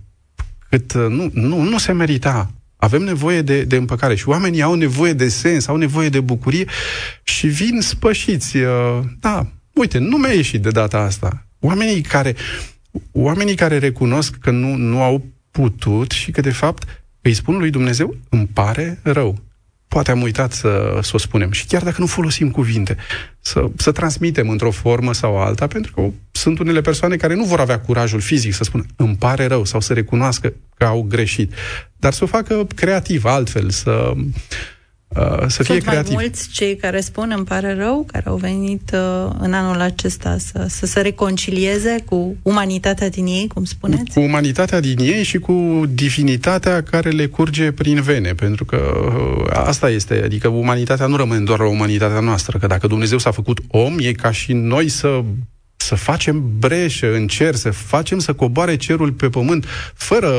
cât 0.69 0.93
nu, 0.93 1.29
nu, 1.33 1.61
nu 1.61 1.77
se 1.77 1.91
merita. 1.91 2.51
Avem 2.77 3.01
nevoie 3.01 3.41
de, 3.41 3.63
de 3.63 3.75
împăcare 3.75 4.15
și 4.15 4.29
oamenii 4.29 4.61
au 4.61 4.73
nevoie 4.73 5.13
de 5.13 5.27
sens, 5.27 5.67
au 5.67 5.75
nevoie 5.75 6.09
de 6.09 6.19
bucurie 6.19 6.65
și 7.23 7.47
vin 7.47 7.81
spășiți. 7.81 8.57
Uh, 8.57 8.99
da, 9.19 9.47
uite, 9.73 9.97
nu 9.97 10.17
mi-a 10.17 10.31
ieșit 10.31 10.61
de 10.61 10.69
data 10.69 10.97
asta. 10.97 11.45
Oamenii 11.59 12.01
care, 12.01 12.35
oamenii 13.11 13.55
care 13.55 13.77
recunosc 13.77 14.35
că 14.35 14.51
nu, 14.51 14.75
nu 14.75 15.01
au 15.01 15.25
putut 15.51 16.11
și 16.11 16.31
că, 16.31 16.41
de 16.41 16.51
fapt, 16.51 17.03
îi 17.21 17.33
spun 17.33 17.57
lui 17.57 17.69
Dumnezeu, 17.69 18.15
îmi 18.29 18.49
pare 18.53 18.99
rău. 19.03 19.37
Poate 19.87 20.11
am 20.11 20.21
uitat 20.21 20.51
să, 20.51 20.99
să 21.01 21.11
o 21.13 21.17
spunem. 21.17 21.51
Și 21.51 21.65
chiar 21.65 21.83
dacă 21.83 21.95
nu 21.99 22.05
folosim 22.05 22.51
cuvinte, 22.51 22.97
să, 23.39 23.69
să 23.77 23.91
transmitem 23.91 24.49
într-o 24.49 24.71
formă 24.71 25.13
sau 25.13 25.37
alta, 25.37 25.67
pentru 25.67 25.91
că 25.93 26.01
sunt 26.31 26.59
unele 26.59 26.81
persoane 26.81 27.15
care 27.15 27.35
nu 27.35 27.43
vor 27.43 27.59
avea 27.59 27.79
curajul 27.79 28.19
fizic 28.19 28.53
să 28.53 28.63
spună 28.63 28.85
îmi 28.95 29.15
pare 29.15 29.45
rău 29.45 29.65
sau 29.65 29.79
să 29.79 29.93
recunoască 29.93 30.53
că 30.77 30.85
au 30.85 31.01
greșit, 31.01 31.53
dar 31.95 32.13
să 32.13 32.23
o 32.23 32.27
facă 32.27 32.67
creativ, 32.75 33.25
altfel, 33.25 33.69
să 33.69 34.13
uh, 35.19 35.47
să 35.47 35.63
fie 35.63 35.73
Sunt 35.73 35.87
creativ. 35.87 36.13
mai 36.13 36.23
mulți 36.23 36.49
cei 36.49 36.75
care 36.75 36.99
spun, 36.99 37.33
îmi 37.35 37.45
pare 37.45 37.73
rău, 37.73 38.05
care 38.11 38.23
au 38.27 38.35
venit 38.35 38.91
uh, 38.93 39.31
în 39.39 39.53
anul 39.53 39.81
acesta 39.81 40.37
să, 40.37 40.65
să 40.69 40.85
se 40.85 41.01
reconcilieze 41.01 42.03
cu 42.05 42.35
umanitatea 42.41 43.09
din 43.09 43.25
ei, 43.25 43.47
cum 43.53 43.63
spuneți? 43.63 44.13
Cu 44.13 44.19
umanitatea 44.19 44.79
din 44.79 44.99
ei 44.99 45.23
și 45.23 45.37
cu 45.37 45.83
divinitatea 45.89 46.83
care 46.83 47.09
le 47.09 47.25
curge 47.25 47.71
prin 47.71 48.01
vene, 48.01 48.33
pentru 48.33 48.65
că 48.65 48.77
uh, 48.77 49.51
asta 49.53 49.89
este, 49.89 50.21
adică 50.23 50.47
umanitatea 50.47 51.05
nu 51.05 51.15
rămâne 51.15 51.43
doar 51.43 51.59
la 51.59 51.67
umanitatea 51.67 52.19
noastră, 52.19 52.57
că 52.57 52.67
dacă 52.67 52.87
Dumnezeu 52.87 53.17
s-a 53.17 53.31
făcut 53.31 53.59
om, 53.67 53.95
e 53.99 54.11
ca 54.11 54.31
și 54.31 54.53
noi 54.53 54.89
să 54.89 55.21
să 55.81 55.95
facem 55.95 56.43
breșă 56.59 57.13
în 57.13 57.27
cer, 57.27 57.55
să 57.55 57.71
facem 57.71 58.19
să 58.19 58.33
coboare 58.33 58.75
cerul 58.77 59.11
pe 59.11 59.29
pământ 59.29 59.65
fără 59.93 60.31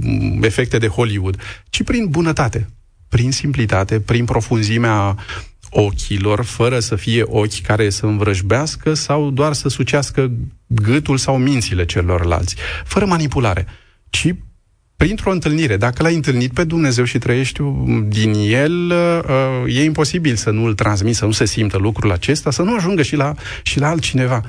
mm, 0.00 0.42
efecte 0.42 0.78
de 0.78 0.86
Hollywood, 0.86 1.36
ci 1.70 1.82
prin 1.82 2.06
bunătate, 2.08 2.68
prin 3.08 3.32
simplitate, 3.32 4.00
prin 4.00 4.24
profunzimea 4.24 5.16
ochilor, 5.70 6.44
fără 6.44 6.78
să 6.78 6.96
fie 6.96 7.22
ochi 7.26 7.60
care 7.60 7.90
să 7.90 8.06
învrăjbească 8.06 8.94
sau 8.94 9.30
doar 9.30 9.52
să 9.52 9.68
sucească 9.68 10.30
gâtul 10.66 11.16
sau 11.16 11.38
mințile 11.38 11.84
celorlalți, 11.84 12.56
fără 12.84 13.06
manipulare, 13.06 13.66
ci 14.10 14.34
printr-o 14.96 15.30
întâlnire. 15.30 15.76
Dacă 15.76 16.02
l-ai 16.02 16.14
întâlnit 16.14 16.52
pe 16.52 16.64
Dumnezeu 16.64 17.04
și 17.04 17.18
trăiești 17.18 17.60
din 18.08 18.32
el, 18.34 18.90
uh, 18.90 19.74
e 19.74 19.84
imposibil 19.84 20.34
să 20.34 20.50
nu-l 20.50 20.74
transmiți, 20.74 21.18
să 21.18 21.24
nu 21.24 21.30
se 21.30 21.44
simtă 21.44 21.76
lucrul 21.78 22.12
acesta, 22.12 22.50
să 22.50 22.62
nu 22.62 22.74
ajungă 22.74 23.02
și 23.02 23.16
la, 23.16 23.34
și 23.62 23.78
la 23.78 23.88
altcineva. 23.88 24.42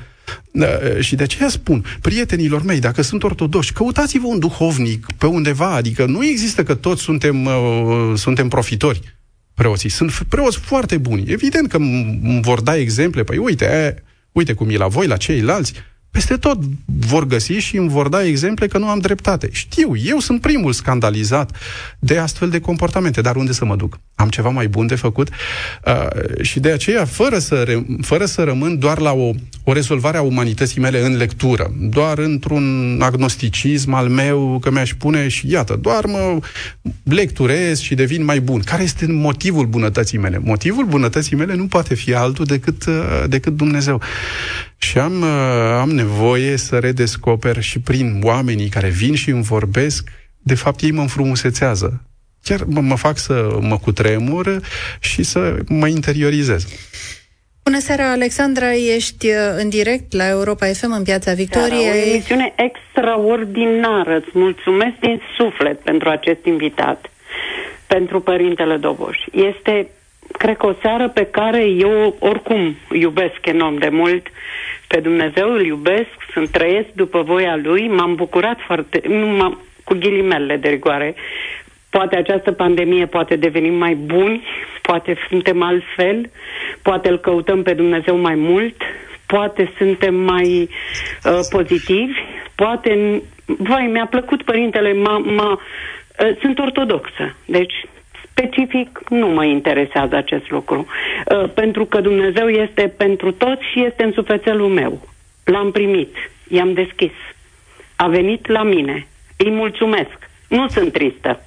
Da, 0.52 0.68
și 1.00 1.16
de 1.16 1.24
aceea 1.24 1.50
spun, 1.50 1.86
prietenilor 2.02 2.64
mei, 2.64 2.80
dacă 2.80 3.02
sunt 3.02 3.24
ortodoși, 3.24 3.74
căutați-vă 3.74 4.28
un 4.28 4.40
duhovnic 4.40 5.06
pe 5.18 5.26
undeva, 5.26 5.74
adică 5.74 6.06
nu 6.06 6.26
există 6.26 6.64
că 6.64 6.76
toți 6.76 7.02
suntem, 7.02 7.46
uh, 7.46 8.14
suntem 8.16 8.48
profitori 8.48 9.18
preoții. 9.54 9.90
Sunt 9.90 10.12
preoți 10.30 10.58
foarte 10.58 10.98
buni. 10.98 11.32
Evident 11.32 11.70
că 11.70 11.78
îmi 11.78 12.40
vor 12.42 12.62
da 12.62 12.78
exemple, 12.78 13.24
păi 13.24 13.38
uite, 13.38 13.66
e, 13.66 14.04
uite 14.32 14.54
cum 14.54 14.70
e 14.70 14.78
la 14.78 14.88
voi, 14.88 15.08
la 15.08 15.18
ceilalți, 15.18 15.74
peste 16.12 16.38
tot 16.38 16.60
vor 16.86 17.28
găsi 17.28 17.54
și 17.54 17.78
îmi 17.78 17.90
vor 17.90 18.08
da 18.08 18.24
exemple 18.24 18.68
că 18.68 18.78
nu 18.78 18.88
am 18.88 19.00
dreptate. 19.00 19.50
Știu, 19.52 19.96
eu 19.96 20.20
sunt 20.20 20.42
primul 20.42 20.74
scandalizat 20.74 21.58
de 22.00 22.18
astfel 22.18 22.50
de 22.50 22.60
comportamente, 22.60 23.22
dar 23.22 23.36
unde 23.36 23.52
să 23.52 23.66
mă 23.66 23.76
duc? 23.76 24.00
Am 24.16 24.30
ceva 24.30 24.50
mai 24.50 24.68
bun 24.68 24.88
de 24.88 24.96
făcut 24.96 25.30
uh, 25.86 26.42
și 26.42 26.60
de 26.60 26.72
aceea, 26.72 27.06
fără 27.06 27.40
să, 27.40 27.56
re- 27.56 27.86
fără 28.02 28.26
să 28.26 28.44
rămân 28.44 28.80
doar 28.80 29.00
la 29.00 29.12
o, 29.12 29.32
o 29.64 29.74
rezolvare 29.74 30.18
a 30.18 30.22
umanității 30.22 30.82
mele 30.82 31.06
în 31.06 31.18
lectură, 31.18 31.74
doar 31.80 32.18
într-un 32.18 32.98
agnosticism 33.02 33.94
al 33.94 34.08
meu, 34.08 34.60
că 34.62 34.72
mi-aș 34.72 34.94
pune 34.94 35.28
și 35.28 35.52
iată, 35.52 35.76
doar 35.82 36.06
mă 36.06 36.40
lecturez 37.04 37.80
și 37.80 37.96
devin 37.96 38.24
mai 38.24 38.40
bun. 38.40 38.60
Care 38.60 38.84
este 38.84 39.06
motivul 39.08 39.66
bunătății 39.66 40.18
mele? 40.18 40.38
Motivul 40.44 40.86
bunătății 40.86 41.36
mele 41.36 41.56
nu 41.56 41.68
poate 41.68 41.96
fi 41.96 42.14
altul 42.14 42.46
decât, 42.46 42.86
uh, 42.86 43.24
decât 43.28 43.56
Dumnezeu. 43.56 44.02
Și 44.98 45.04
am, 45.04 45.22
uh, 45.22 45.80
am 45.82 45.90
nevoie 45.90 46.58
să 46.58 46.80
redescoper 46.80 47.62
și 47.62 47.80
prin 47.80 48.22
oamenii 48.24 48.70
care 48.70 48.88
vin 48.88 49.16
și 49.16 49.30
îmi 49.30 49.44
vorbesc, 49.44 50.10
de 50.38 50.56
fapt 50.56 50.82
ei 50.82 50.92
mă 50.92 51.02
înfrumusețează. 51.02 52.02
Chiar 52.44 52.60
mă, 52.66 52.82
mă 52.82 52.96
fac 52.96 53.18
să 53.18 53.58
mă 53.62 53.78
cutremur 53.78 54.60
și 55.00 55.24
să 55.24 55.58
mă 55.68 55.88
interiorizez. 55.88 56.68
Bună 57.64 57.80
seara, 57.80 58.12
Alexandra, 58.12 58.74
ești 58.74 59.28
uh, 59.28 59.34
în 59.58 59.70
direct 59.70 60.14
la 60.14 60.30
Europa 60.30 60.66
FM 60.66 60.92
în 60.92 61.04
Piața 61.04 61.34
Victoriei. 61.34 61.90
o 61.90 62.10
emisiune 62.10 62.54
extraordinară. 62.56 64.16
Îți 64.16 64.30
mulțumesc 64.34 64.96
din 65.00 65.22
suflet 65.38 65.80
pentru 65.80 66.10
acest 66.10 66.46
invitat, 66.46 67.06
pentru 67.88 68.22
Părintele 68.22 68.78
Doboș. 68.78 69.18
Este, 69.32 69.88
cred 70.32 70.58
că, 70.58 70.66
o 70.66 70.74
seară 70.82 71.10
pe 71.10 71.26
care 71.26 71.64
eu 71.66 72.16
oricum 72.20 72.76
iubesc 72.92 73.46
enorm 73.46 73.78
de 73.78 73.90
mult 73.90 74.28
pe 74.88 75.00
Dumnezeu, 75.00 75.52
îl 75.54 75.66
iubesc, 75.66 76.10
sunt 76.34 76.50
trăiesc 76.50 76.88
după 76.94 77.22
voia 77.22 77.60
Lui, 77.64 77.88
m-am 77.88 78.16
bucurat 78.16 78.58
foarte, 78.66 79.02
nu 79.08 79.26
m-am, 79.26 79.62
cu 79.84 79.94
ghilimele 79.94 80.58
de 80.58 80.70
rigoare, 80.70 81.16
poate 81.90 82.16
această 82.18 82.52
pandemie 82.52 83.06
poate 83.06 83.36
deveni 83.36 83.70
mai 83.70 83.96
buni, 83.96 84.44
poate 84.82 85.18
suntem 85.30 85.62
altfel, 85.62 86.30
poate 86.82 87.10
îl 87.10 87.20
căutăm 87.20 87.64
pe 87.64 87.74
Dumnezeu 87.74 88.18
mai 88.18 88.36
mult, 88.36 88.76
poate 89.26 89.72
suntem 89.78 90.16
mai 90.16 90.70
uh, 91.24 91.40
pozitivi, 91.50 92.20
poate... 92.56 93.22
Vai, 93.46 93.86
mi-a 93.86 94.08
plăcut 94.10 94.44
părintele, 94.44 94.94
m-a, 94.94 95.18
m-a, 95.18 95.52
uh, 95.52 96.38
sunt 96.42 96.60
ortodoxă, 96.60 97.36
deci 97.46 97.74
specific 98.38 99.00
nu 99.10 99.28
mă 99.28 99.46
interesează 99.46 100.16
acest 100.16 100.50
lucru, 100.50 100.86
uh, 100.86 101.50
pentru 101.54 101.86
că 101.86 102.02
Dumnezeu 102.02 102.48
este 102.48 102.94
pentru 102.98 103.32
toți 103.32 103.62
și 103.72 103.84
este 103.84 104.04
în 104.04 104.12
sufletelul 104.12 104.68
meu. 104.68 105.08
L-am 105.44 105.72
primit, 105.72 106.16
i-am 106.48 106.74
deschis, 106.74 107.12
a 107.96 108.08
venit 108.08 108.48
la 108.48 108.64
mine, 108.64 109.08
îi 109.38 109.52
mulțumesc, 109.52 110.18
nu 110.48 110.68
sunt 110.68 110.92
tristă, 110.94 111.42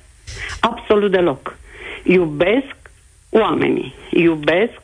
absolut 0.61 1.11
deloc. 1.11 1.59
Iubesc 2.03 2.77
oamenii, 3.31 3.95
iubesc, 4.11 4.81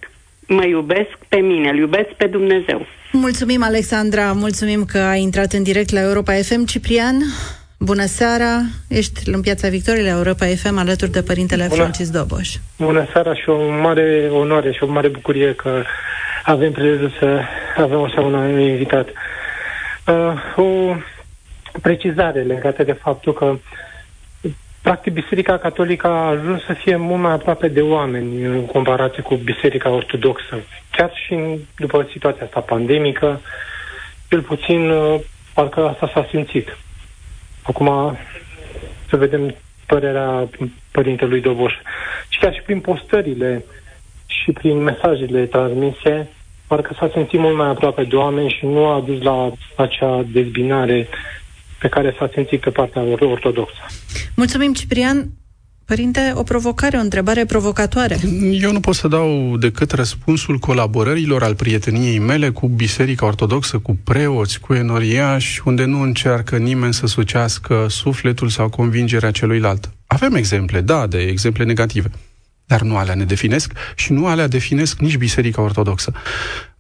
mă 0.47 0.65
iubesc 0.65 1.17
pe 1.29 1.37
mine, 1.37 1.69
îl 1.69 1.77
iubesc 1.77 2.09
pe 2.09 2.27
Dumnezeu. 2.27 2.87
Mulțumim, 3.13 3.63
Alexandra, 3.63 4.33
mulțumim 4.33 4.85
că 4.85 4.99
ai 4.99 5.21
intrat 5.21 5.53
în 5.53 5.63
direct 5.63 5.91
la 5.91 6.01
Europa 6.01 6.33
FM. 6.33 6.65
Ciprian, 6.65 7.17
Bună 7.79 8.05
seara, 8.05 8.61
ești 8.89 9.29
în 9.29 9.41
Piața 9.41 9.69
Victoriei 9.69 10.05
la 10.05 10.11
Europa 10.11 10.47
FM 10.47 10.79
alături 10.79 11.11
de 11.11 11.23
Părintele 11.23 11.67
Bună. 11.69 11.81
Francis 11.81 12.11
Doboș. 12.11 12.49
Bună 12.79 13.07
seara 13.13 13.35
și 13.35 13.49
o 13.49 13.71
mare 13.81 14.29
onoare 14.31 14.73
și 14.73 14.83
o 14.83 14.87
mare 14.87 15.09
bucurie 15.09 15.55
că 15.55 15.83
avem 16.43 16.73
prilejul 16.73 17.13
să 17.19 17.41
avem 17.77 18.03
așa 18.03 18.21
un 18.21 18.61
invitat. 18.61 19.09
Uh, 20.07 20.65
o 20.65 20.97
precizare 21.83 22.43
legată 22.43 22.83
de 22.83 22.93
faptul 22.93 23.33
că 23.33 23.57
practic 24.83 25.13
Biserica 25.13 25.59
Catolică 25.59 26.07
a 26.07 26.29
ajuns 26.29 26.65
să 26.65 26.73
fie 26.73 26.97
mult 26.97 27.21
mai 27.21 27.33
aproape 27.33 27.69
de 27.69 27.81
oameni 27.81 28.45
în 28.45 28.67
comparație 28.67 29.23
cu 29.23 29.35
Biserica 29.35 29.91
Ortodoxă. 29.91 30.57
Chiar 30.91 31.13
și 31.25 31.33
în, 31.33 31.59
după 31.79 32.09
situația 32.13 32.45
asta 32.45 32.61
pandemică, 32.61 33.41
cel 34.29 34.41
puțin 34.41 34.91
uh, 34.91 35.21
parcă 35.55 35.89
asta 35.89 36.11
s-a 36.15 36.27
simțit. 36.31 36.77
Acum 37.67 38.17
să 39.09 39.17
vedem 39.17 39.55
părerea 39.87 40.49
părintelui 40.91 41.41
Doboș. 41.41 41.73
Și 42.29 42.39
chiar 42.39 42.55
și 42.55 42.61
prin 42.61 42.81
postările 42.81 43.65
și 44.27 44.53
prin 44.53 44.83
mesajele 44.83 45.45
transmise, 45.45 46.29
parcă 46.67 46.97
s-a 46.99 47.11
simțit 47.13 47.39
mult 47.39 47.57
mai 47.57 47.69
aproape 47.69 48.05
de 48.05 48.17
oameni 48.17 48.57
și 48.59 48.67
nu 48.67 48.87
a 48.87 49.01
dus 49.01 49.23
la 49.23 49.53
acea 49.77 50.25
dezbinare 50.33 51.09
pe 51.79 51.89
care 51.89 52.15
s-a 52.19 52.31
simțit 52.33 52.61
pe 52.61 52.71
partea 52.71 53.03
ortodoxă. 53.21 53.87
Mulțumim, 54.37 54.73
Ciprian. 54.73 55.29
Părinte, 55.87 56.33
o 56.35 56.43
provocare, 56.43 56.97
o 56.97 57.01
întrebare 57.01 57.45
provocatoare. 57.45 58.19
Eu 58.61 58.73
nu 58.73 58.81
pot 58.81 58.95
să 58.95 59.09
dau 59.09 59.57
decât 59.57 59.91
răspunsul 59.91 60.59
colaborărilor 60.59 61.43
al 61.43 61.55
prieteniei 61.55 62.19
mele 62.19 62.51
cu 62.51 62.69
Biserica 62.69 63.27
Ortodoxă, 63.27 63.79
cu 63.79 63.99
preoți, 64.05 64.61
cu 64.61 64.75
enoriași, 64.75 65.61
unde 65.65 65.85
nu 65.85 66.01
încearcă 66.01 66.57
nimeni 66.57 66.95
să 66.95 67.07
sucească 67.07 67.87
sufletul 67.89 68.49
sau 68.49 68.69
convingerea 68.69 69.31
celuilalt. 69.31 69.91
Avem 70.07 70.35
exemple, 70.35 70.81
da, 70.81 71.07
de 71.07 71.19
exemple 71.19 71.65
negative. 71.65 72.11
Dar 72.67 72.83
nu 72.83 72.97
alea 72.97 73.15
ne 73.15 73.25
definesc 73.25 73.73
și 73.95 74.13
nu 74.13 74.27
alea 74.27 74.49
definesc 74.49 74.99
nici 74.99 75.17
Biserica 75.17 75.63
Ortodoxă. 75.63 76.13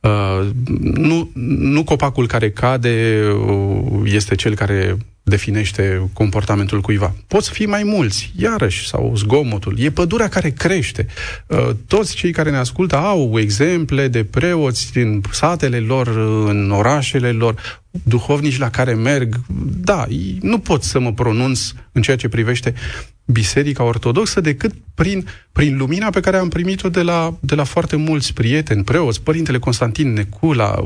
Uh, 0.00 0.48
nu, 0.94 1.30
nu 1.34 1.84
copacul 1.84 2.26
care 2.26 2.50
cade 2.50 3.22
uh, 3.48 4.02
este 4.04 4.34
cel 4.34 4.54
care 4.54 4.96
definește 5.22 6.10
comportamentul 6.12 6.80
cuiva. 6.80 7.14
Poți 7.26 7.50
fi 7.50 7.66
mai 7.66 7.82
mulți, 7.82 8.32
iarăși, 8.36 8.88
sau 8.88 9.12
zgomotul. 9.16 9.78
E 9.78 9.90
pădurea 9.90 10.28
care 10.28 10.50
crește. 10.50 11.06
Uh, 11.46 11.70
toți 11.86 12.14
cei 12.14 12.32
care 12.32 12.50
ne 12.50 12.56
ascultă 12.56 12.96
au 12.96 13.38
exemple 13.38 14.08
de 14.08 14.24
preoți 14.24 14.92
din 14.92 15.22
satele 15.30 15.78
lor, 15.78 16.06
în 16.46 16.70
orașele 16.70 17.32
lor, 17.32 17.82
duhovnici 18.02 18.58
la 18.58 18.70
care 18.70 18.94
merg. 18.94 19.36
Da, 19.80 20.06
nu 20.40 20.58
pot 20.58 20.82
să 20.82 20.98
mă 20.98 21.12
pronunț 21.12 21.72
în 21.92 22.02
ceea 22.02 22.16
ce 22.16 22.28
privește 22.28 22.74
Biserica 23.26 23.82
Ortodoxă 23.82 24.40
decât 24.40 24.72
prin, 24.94 25.26
prin 25.52 25.76
lumina 25.76 26.10
pe 26.10 26.20
care 26.20 26.36
am 26.36 26.48
primit-o 26.48 26.88
de 26.88 27.02
la, 27.02 27.36
de 27.40 27.54
la 27.54 27.64
foarte 27.64 27.96
mulți 27.96 28.32
prieteni, 28.32 28.84
preoți, 28.84 29.22
Părintele 29.22 29.58
Constantin 29.58 30.12
Necula, 30.12 30.84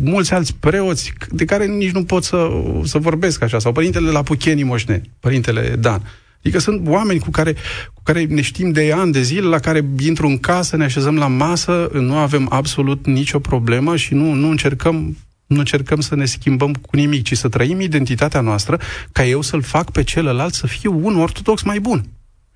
mulți 0.00 0.32
alți 0.32 0.54
preoți 0.60 1.12
de 1.30 1.44
care 1.44 1.66
nici 1.66 1.90
nu 1.90 2.04
pot 2.04 2.24
să, 2.24 2.48
să 2.84 2.98
vorbesc 2.98 3.42
așa, 3.42 3.58
sau 3.58 3.72
Părintele 3.72 4.10
la 4.10 4.22
Pucheni 4.22 4.62
Moșne, 4.62 5.02
Părintele 5.20 5.76
Dan. 5.78 6.02
Adică 6.38 6.58
sunt 6.58 6.88
oameni 6.88 7.18
cu 7.18 7.30
care, 7.30 7.52
cu 7.94 8.02
care 8.02 8.24
ne 8.24 8.40
știm 8.40 8.72
de 8.72 8.92
ani 8.92 9.12
de 9.12 9.22
zile, 9.22 9.46
la 9.46 9.58
care 9.58 9.84
intru 9.98 10.26
în 10.26 10.38
casă, 10.38 10.76
ne 10.76 10.84
așezăm 10.84 11.16
la 11.16 11.26
masă, 11.26 11.90
nu 11.92 12.16
avem 12.16 12.46
absolut 12.50 13.06
nicio 13.06 13.38
problemă 13.38 13.96
și 13.96 14.14
nu, 14.14 14.32
nu 14.32 14.50
încercăm 14.50 15.16
nu 15.50 15.58
încercăm 15.58 16.00
să 16.00 16.14
ne 16.14 16.24
schimbăm 16.24 16.74
cu 16.74 16.96
nimic, 16.96 17.24
ci 17.24 17.36
să 17.36 17.48
trăim 17.48 17.80
identitatea 17.80 18.40
noastră 18.40 18.80
ca 19.12 19.24
eu 19.24 19.40
să-l 19.40 19.62
fac 19.62 19.90
pe 19.90 20.02
celălalt 20.02 20.54
să 20.54 20.66
fie 20.66 20.88
un 20.88 21.20
ortodox 21.20 21.62
mai 21.62 21.78
bun. 21.78 22.02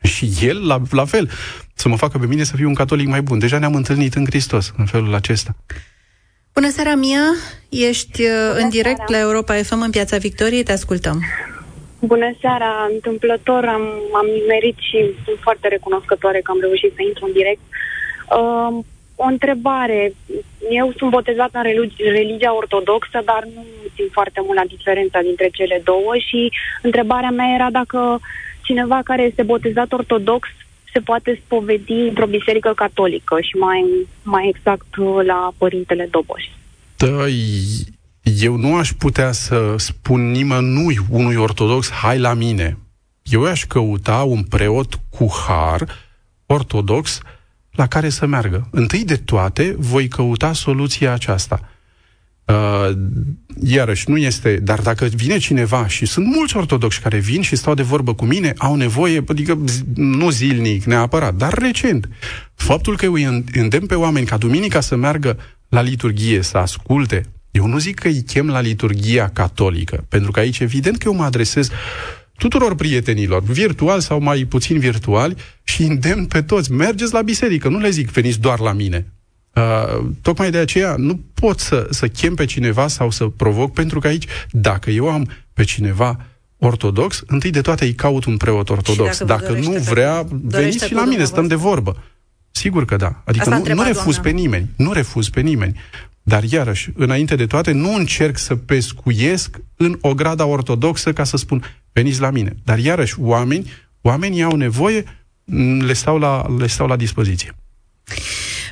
Și 0.02 0.32
el, 0.42 0.66
la, 0.66 0.82
la 0.90 1.04
fel, 1.04 1.30
să 1.74 1.88
mă 1.88 1.96
facă 1.96 2.18
pe 2.18 2.26
mine 2.26 2.42
să 2.42 2.56
fiu 2.56 2.68
un 2.68 2.74
catolic 2.74 3.06
mai 3.06 3.22
bun. 3.22 3.38
Deja 3.38 3.58
ne-am 3.58 3.74
întâlnit 3.74 4.14
în 4.14 4.24
Hristos, 4.24 4.72
în 4.76 4.86
felul 4.86 5.14
acesta. 5.14 5.56
Bună 6.52 6.70
seara, 6.70 6.94
Mia! 6.94 7.26
Ești 7.68 8.22
uh, 8.22 8.28
Bună 8.52 8.60
în 8.62 8.68
direct 8.68 8.96
seara. 9.06 9.12
la 9.12 9.18
Europa 9.18 9.54
FM 9.54 9.80
în 9.80 9.90
Piața 9.90 10.16
Victoriei, 10.16 10.62
te 10.62 10.72
ascultăm. 10.72 11.24
Bună 12.00 12.36
seara! 12.40 12.70
Întâmplător 12.94 13.64
am, 13.64 13.84
am 14.20 14.26
merit 14.48 14.76
și 14.88 14.98
sunt 15.24 15.38
foarte 15.40 15.68
recunoscătoare 15.68 16.40
că 16.40 16.50
am 16.50 16.60
reușit 16.60 16.92
să 16.94 17.02
intru 17.02 17.24
în 17.26 17.32
direct. 17.32 17.60
Uh, 18.38 18.84
o 19.16 19.24
întrebare. 19.24 20.12
Eu 20.70 20.92
sunt 20.96 21.10
botezată 21.10 21.58
în 21.58 21.62
religi- 21.62 22.10
religia 22.12 22.56
ortodoxă, 22.56 23.22
dar 23.24 23.42
nu 23.54 23.64
simt 23.94 24.12
foarte 24.12 24.40
mult 24.44 24.58
la 24.58 24.64
diferența 24.74 25.20
dintre 25.20 25.48
cele 25.52 25.80
două 25.84 26.12
și 26.28 26.52
întrebarea 26.82 27.30
mea 27.30 27.54
era 27.54 27.70
dacă 27.70 28.20
cineva 28.62 29.00
care 29.04 29.22
este 29.22 29.42
botezat 29.42 29.92
ortodox 29.92 30.48
se 30.92 31.00
poate 31.00 31.40
spovedi 31.44 31.92
într-o 31.92 32.26
biserică 32.26 32.72
catolică 32.76 33.40
și 33.40 33.56
mai, 33.56 33.84
mai 34.22 34.52
exact 34.54 34.96
la 35.26 35.52
Părintele 35.58 36.08
Doboș. 36.10 36.42
Da, 36.96 37.24
eu 38.40 38.56
nu 38.56 38.76
aș 38.76 38.90
putea 38.98 39.32
să 39.32 39.74
spun 39.76 40.30
nimănui 40.30 40.98
unui 41.10 41.36
ortodox, 41.36 41.90
hai 41.90 42.18
la 42.18 42.34
mine. 42.34 42.78
Eu 43.22 43.44
aș 43.44 43.64
căuta 43.64 44.22
un 44.22 44.42
preot 44.42 44.94
cu 45.10 45.26
har 45.46 45.86
ortodox 46.46 47.20
la 47.74 47.86
care 47.86 48.08
să 48.08 48.26
meargă. 48.26 48.68
Întâi 48.70 49.04
de 49.04 49.16
toate, 49.16 49.74
voi 49.78 50.08
căuta 50.08 50.52
soluția 50.52 51.12
aceasta. 51.12 51.68
Uh, 52.44 52.90
iarăși, 53.62 54.10
nu 54.10 54.16
este, 54.16 54.56
dar 54.56 54.80
dacă 54.80 55.04
vine 55.04 55.38
cineva 55.38 55.88
și 55.88 56.06
sunt 56.06 56.26
mulți 56.26 56.56
ortodoxi 56.56 57.00
care 57.00 57.18
vin 57.18 57.42
și 57.42 57.56
stau 57.56 57.74
de 57.74 57.82
vorbă 57.82 58.14
cu 58.14 58.24
mine, 58.24 58.52
au 58.56 58.74
nevoie, 58.74 59.24
adică 59.28 59.58
nu 59.94 60.30
zilnic 60.30 60.84
neapărat, 60.84 61.34
dar 61.34 61.52
recent. 61.52 62.08
Faptul 62.54 62.96
că 62.96 63.06
îi 63.06 63.44
îndemn 63.52 63.86
pe 63.86 63.94
oameni 63.94 64.26
ca 64.26 64.36
duminica 64.36 64.80
să 64.80 64.96
meargă 64.96 65.38
la 65.68 65.80
liturghie, 65.80 66.42
să 66.42 66.58
asculte, 66.58 67.22
eu 67.50 67.66
nu 67.66 67.78
zic 67.78 67.98
că 67.98 68.08
îi 68.08 68.22
chem 68.22 68.48
la 68.48 68.60
liturghia 68.60 69.28
catolică, 69.28 70.04
pentru 70.08 70.30
că 70.30 70.40
aici 70.40 70.58
evident 70.58 70.98
că 70.98 71.08
eu 71.08 71.14
mă 71.14 71.24
adresez 71.24 71.70
tuturor 72.36 72.74
prietenilor, 72.74 73.42
virtual 73.42 74.00
sau 74.00 74.20
mai 74.20 74.44
puțin 74.44 74.78
virtuali, 74.78 75.36
și 75.62 75.82
îndemn 75.82 76.26
pe 76.26 76.42
toți, 76.42 76.72
mergeți 76.72 77.12
la 77.12 77.22
biserică, 77.22 77.68
nu 77.68 77.78
le 77.78 77.90
zic 77.90 78.10
veniți 78.10 78.40
doar 78.40 78.60
la 78.60 78.72
mine. 78.72 79.06
Uh, 79.54 80.06
tocmai 80.22 80.50
de 80.50 80.58
aceea 80.58 80.94
nu 80.98 81.20
pot 81.34 81.60
să, 81.60 81.86
să 81.90 82.08
chem 82.08 82.34
pe 82.34 82.44
cineva 82.44 82.88
sau 82.88 83.10
să 83.10 83.26
provoc, 83.26 83.72
pentru 83.72 84.00
că 84.00 84.06
aici, 84.06 84.26
dacă 84.50 84.90
eu 84.90 85.08
am 85.08 85.30
pe 85.52 85.64
cineva 85.64 86.20
ortodox, 86.58 87.22
întâi 87.26 87.50
de 87.50 87.60
toate 87.60 87.84
îi 87.84 87.94
caut 87.94 88.24
un 88.24 88.36
preot 88.36 88.70
ortodox. 88.70 89.18
Dacă, 89.18 89.52
dacă 89.52 89.58
nu 89.58 89.70
vrea, 89.70 90.26
veniți 90.42 90.86
și 90.86 90.94
la 90.94 91.04
mine, 91.04 91.24
stăm 91.24 91.46
de 91.46 91.54
vorbă. 91.54 92.02
Sigur 92.50 92.84
că 92.84 92.96
da. 92.96 93.22
Adică 93.24 93.48
nu, 93.48 93.74
nu 93.74 93.82
refuz 93.82 94.14
doamna. 94.14 94.20
pe 94.22 94.30
nimeni. 94.30 94.70
Nu 94.76 94.92
refuz 94.92 95.28
pe 95.28 95.40
nimeni. 95.40 95.80
Dar 96.22 96.42
iarăși, 96.42 96.90
înainte 96.94 97.34
de 97.34 97.46
toate, 97.46 97.72
nu 97.72 97.94
încerc 97.94 98.38
să 98.38 98.56
pescuiesc 98.56 99.60
în 99.76 99.98
o 100.00 100.14
grada 100.14 100.44
ortodoxă 100.46 101.12
ca 101.12 101.24
să 101.24 101.36
spun, 101.36 101.62
veniți 101.94 102.20
la 102.20 102.30
mine. 102.30 102.56
Dar 102.64 102.78
iarăși, 102.78 103.14
oameni, 103.18 103.72
oamenii 104.00 104.42
au 104.42 104.56
nevoie, 104.56 105.04
le 105.78 105.92
stau 105.92 106.18
la, 106.18 106.54
le 106.58 106.66
stau 106.66 106.86
la 106.86 106.96
dispoziție. 106.96 107.54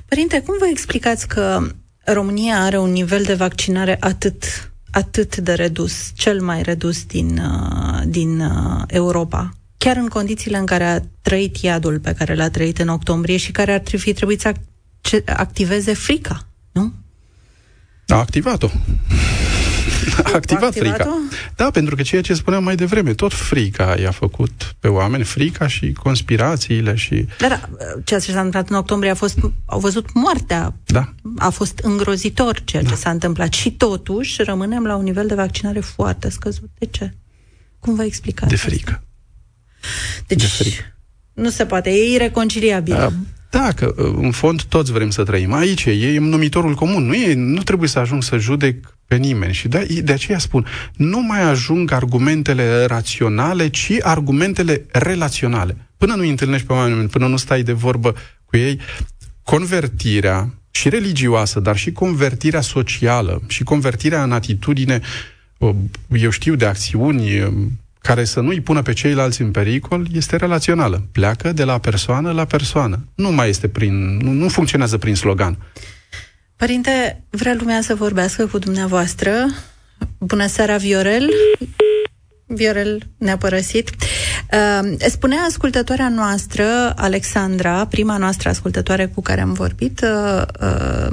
Părinte, 0.09 0.41
cum 0.41 0.55
vă 0.59 0.67
explicați 0.71 1.29
că 1.29 1.67
România 2.05 2.63
are 2.63 2.79
un 2.79 2.91
nivel 2.91 3.23
de 3.23 3.35
vaccinare 3.35 3.97
atât, 4.01 4.73
atât 4.91 5.37
de 5.37 5.53
redus, 5.53 6.11
cel 6.15 6.41
mai 6.41 6.63
redus 6.63 7.05
din, 7.05 7.39
uh, 7.39 8.03
din 8.07 8.41
uh, 8.41 8.83
Europa? 8.87 9.51
Chiar 9.79 9.97
în 9.97 10.09
condițiile 10.09 10.57
în 10.57 10.67
care 10.67 10.85
a 10.85 11.01
trăit 11.23 11.57
iadul 11.57 11.99
pe 11.99 12.13
care 12.13 12.35
l-a 12.35 12.51
trăit 12.51 12.79
în 12.79 12.89
octombrie 12.89 13.37
și 13.37 13.53
care 13.53 13.73
ar 13.73 13.83
fi 13.99 14.13
trebuit 14.13 14.41
să 14.41 14.55
activeze 15.27 15.95
frica, 15.95 16.47
nu? 16.73 16.93
A 18.07 18.17
activat-o. 18.17 18.69
A 20.25 20.31
activat 20.35 20.75
frica. 20.75 21.19
Da, 21.57 21.71
pentru 21.71 21.97
că 21.97 22.03
ceea 22.03 22.23
ce 22.23 22.35
spuneam 22.35 22.65
mai 22.65 22.75
devreme, 22.75 23.15
tot 23.15 23.33
frica 23.35 23.95
i-a 24.01 24.11
făcut 24.11 24.75
pe 24.81 24.89
oameni, 24.89 25.25
frica 25.25 25.67
și 25.67 25.93
conspirațiile 25.93 26.95
și... 26.95 27.27
Da, 27.39 27.49
da, 27.49 27.61
ceea 28.05 28.21
ce 28.21 28.31
s-a 28.31 28.37
întâmplat 28.37 28.69
în 28.69 28.77
octombrie 28.77 29.11
a 29.11 29.15
fost, 29.15 29.39
au 29.65 29.79
văzut 29.79 30.13
moartea. 30.15 30.75
Da. 30.87 31.13
A 31.39 31.49
fost 31.49 31.79
îngrozitor 31.83 32.61
ceea 32.65 32.83
da. 32.83 32.89
ce 32.89 32.95
s-a 32.95 33.11
întâmplat 33.11 33.53
și 33.53 33.73
totuși 33.73 34.43
rămânem 34.43 34.85
la 34.85 34.97
un 34.97 35.05
nivel 35.05 35.27
de 35.27 35.35
vaccinare 35.35 35.81
foarte 35.81 36.31
scăzut. 36.31 36.71
De 36.79 36.87
ce? 36.87 37.15
Cum 37.79 37.95
vă 37.95 38.05
explicați 38.05 38.51
De 38.51 38.57
frică. 38.57 39.03
Deci, 40.27 40.41
de 40.41 40.47
frică. 40.47 40.83
nu 41.33 41.51
se 41.51 41.67
poate, 41.67 41.91
e 41.91 42.13
ireconciliabil. 42.15 42.95
Da, 42.95 43.13
da, 43.51 43.73
că 43.73 43.95
în 43.97 44.31
fond 44.31 44.63
toți 44.63 44.93
vrem 44.93 45.11
să 45.11 45.23
trăim. 45.23 45.53
Aici 45.53 45.85
e 45.85 46.19
numitorul 46.19 46.75
comun. 46.75 47.07
Nu, 47.07 47.15
e, 47.15 47.35
nu 47.35 47.63
trebuie 47.63 47.89
să 47.89 47.99
ajung 47.99 48.23
să 48.23 48.37
judec 48.37 48.97
pe 49.13 49.19
nimeni. 49.19 49.53
Și 49.53 49.69
de, 49.69 50.01
de 50.05 50.13
aceea 50.13 50.39
spun, 50.39 50.67
nu 50.97 51.21
mai 51.21 51.43
ajung 51.43 51.93
argumentele 51.93 52.85
raționale, 52.85 53.69
ci 53.69 53.93
argumentele 54.01 54.85
relaționale. 54.93 55.77
Până 55.97 56.15
nu 56.15 56.29
întâlnești 56.29 56.67
pe 56.67 56.73
oameni, 56.73 57.09
până 57.09 57.27
nu 57.27 57.37
stai 57.37 57.63
de 57.63 57.73
vorbă 57.73 58.15
cu 58.45 58.57
ei, 58.57 58.81
convertirea 59.43 60.55
și 60.71 60.89
religioasă, 60.89 61.61
dar 61.61 61.77
și 61.77 61.93
convertirea 61.93 62.61
socială 62.61 63.43
și 63.49 63.63
convertirea 63.63 64.23
în 64.23 64.33
atitudine, 64.33 65.01
eu 66.09 66.31
știu, 66.31 66.55
de 66.55 66.67
acțiuni 66.67 67.53
care 67.99 68.25
să 68.25 68.41
nu-i 68.41 68.61
pună 68.61 68.83
pe 68.83 68.93
ceilalți 68.93 69.43
în 69.43 69.51
pericol, 69.51 70.07
este 70.13 70.37
relațională. 70.37 71.07
Pleacă 71.13 71.53
de 71.53 71.65
la 71.65 71.79
persoană 71.79 72.31
la 72.31 72.45
persoană. 72.45 73.05
Nu 73.15 73.31
mai 73.31 73.49
este 73.49 73.69
prin, 73.69 74.17
nu, 74.17 74.31
nu 74.31 74.49
funcționează 74.49 74.99
prin 74.99 75.15
slogan. 75.15 75.59
Părinte, 76.63 77.25
vrea 77.31 77.55
lumea 77.59 77.81
să 77.81 77.95
vorbească 77.95 78.47
cu 78.47 78.59
dumneavoastră. 78.59 79.33
Bună 80.19 80.47
seara, 80.47 80.77
Viorel. 80.77 81.31
Viorel 82.47 83.03
ne-a 83.19 83.37
părăsit. 83.37 83.91
Uh, 83.91 84.95
spunea 84.99 85.39
ascultătoarea 85.39 86.09
noastră, 86.09 86.65
Alexandra, 86.97 87.87
prima 87.87 88.17
noastră 88.17 88.49
ascultătoare 88.49 89.07
cu 89.07 89.23
care 89.23 89.41
am 89.41 89.53
vorbit, 89.53 90.01
uh, 90.01 90.43
uh, 90.61 91.09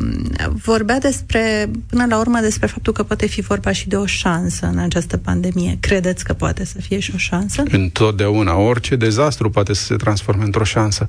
vorbea 0.63 0.99
despre, 0.99 1.69
până 1.89 2.05
la 2.05 2.19
urmă, 2.19 2.39
despre 2.39 2.67
faptul 2.67 2.93
că 2.93 3.03
poate 3.03 3.25
fi 3.25 3.41
vorba 3.41 3.71
și 3.71 3.87
de 3.87 3.95
o 3.95 4.05
șansă 4.05 4.65
în 4.65 4.77
această 4.77 5.17
pandemie. 5.17 5.77
Credeți 5.79 6.23
că 6.23 6.33
poate 6.33 6.65
să 6.65 6.81
fie 6.81 6.99
și 6.99 7.11
o 7.13 7.17
șansă? 7.17 7.63
Întotdeauna. 7.71 8.55
Orice 8.55 8.95
dezastru 8.95 9.49
poate 9.49 9.73
să 9.73 9.83
se 9.83 9.95
transforme 9.95 10.43
într-o 10.43 10.63
șansă 10.63 11.05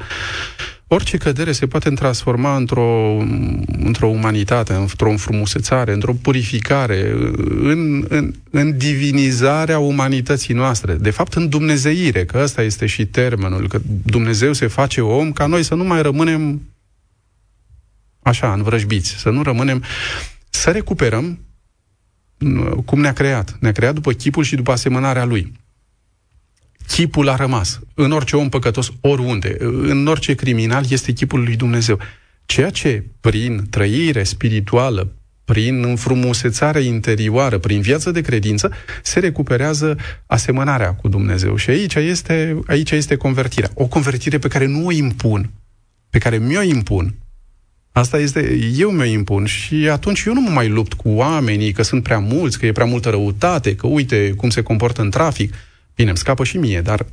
orice 0.93 1.17
cădere 1.17 1.53
se 1.53 1.67
poate 1.67 1.91
transforma 1.91 2.57
într-o, 2.57 3.17
într-o 3.79 4.07
umanitate, 4.07 4.73
într-o 4.73 5.11
înfrumusețare, 5.11 5.93
într-o 5.93 6.13
purificare, 6.13 7.11
în, 7.61 8.05
în, 8.09 8.35
în 8.51 8.77
divinizarea 8.77 9.79
umanității 9.79 10.55
noastre. 10.55 10.95
De 10.95 11.11
fapt, 11.11 11.33
în 11.35 11.49
dumnezeire, 11.49 12.25
că 12.25 12.41
ăsta 12.43 12.63
este 12.63 12.87
și 12.87 13.07
termenul, 13.07 13.69
că 13.69 13.81
Dumnezeu 14.05 14.53
se 14.53 14.67
face 14.67 15.01
om 15.01 15.33
ca 15.33 15.47
noi 15.47 15.63
să 15.63 15.75
nu 15.75 15.85
mai 15.85 16.03
rămânem 16.03 16.63
așa, 18.23 18.53
învrăjbiți, 18.53 19.11
să 19.11 19.31
nu 19.31 19.43
rămânem, 19.43 19.83
să 20.49 20.71
recuperăm 20.71 21.39
cum 22.85 23.01
ne-a 23.01 23.13
creat. 23.13 23.57
Ne-a 23.61 23.73
creat 23.73 23.95
după 23.95 24.13
chipul 24.13 24.45
și 24.45 24.57
după 24.57 24.73
asemănarea 24.73 25.25
lui 25.25 25.53
chipul 26.93 27.29
a 27.29 27.37
rămas. 27.37 27.81
În 27.95 28.13
orice 28.13 28.37
om 28.37 28.49
păcătos, 28.49 28.93
oriunde, 29.01 29.57
în 29.61 30.07
orice 30.07 30.35
criminal, 30.35 30.85
este 30.89 31.13
chipul 31.13 31.43
lui 31.43 31.57
Dumnezeu. 31.57 31.99
Ceea 32.47 32.71
ce, 32.71 33.05
prin 33.21 33.67
trăire 33.71 34.23
spirituală, 34.23 35.13
prin 35.45 35.85
înfrumusețare 35.85 36.81
interioară, 36.81 37.59
prin 37.59 37.81
viață 37.81 38.11
de 38.11 38.21
credință, 38.21 38.73
se 39.03 39.21
recuperează 39.21 39.97
asemănarea 40.27 40.95
cu 40.95 41.09
Dumnezeu. 41.09 41.57
Și 41.57 41.71
aici 41.71 41.95
este, 41.95 42.61
aici 42.67 42.91
este 42.91 43.17
convertirea. 43.17 43.71
O 43.75 43.87
convertire 43.87 44.39
pe 44.39 44.49
care 44.49 44.67
nu 44.67 44.87
o 44.87 44.93
impun, 44.93 45.51
pe 46.11 46.19
care 46.19 46.39
mi-o 46.39 46.63
impun. 46.63 47.15
Asta 47.93 48.19
este, 48.19 48.59
eu 48.77 48.91
mi-o 48.91 49.05
impun 49.05 49.45
și 49.45 49.75
atunci 49.75 50.23
eu 50.27 50.33
nu 50.33 50.41
mă 50.41 50.51
mai 50.51 50.69
lupt 50.69 50.93
cu 50.93 51.09
oamenii, 51.09 51.73
că 51.73 51.83
sunt 51.83 52.03
prea 52.03 52.19
mulți, 52.19 52.59
că 52.59 52.67
e 52.67 52.73
prea 52.73 52.87
multă 52.87 53.11
răutate, 53.11 53.75
că 53.75 53.87
uite 53.87 54.33
cum 54.37 54.51
se 54.51 54.63
comportă 54.63 55.03
în 55.03 55.11
trafic. 55.11 55.55
Bine, 56.01 56.13
îmi 56.13 56.19
scapă 56.19 56.45
și 56.45 56.57
mie, 56.59 56.81
dar 56.81 57.07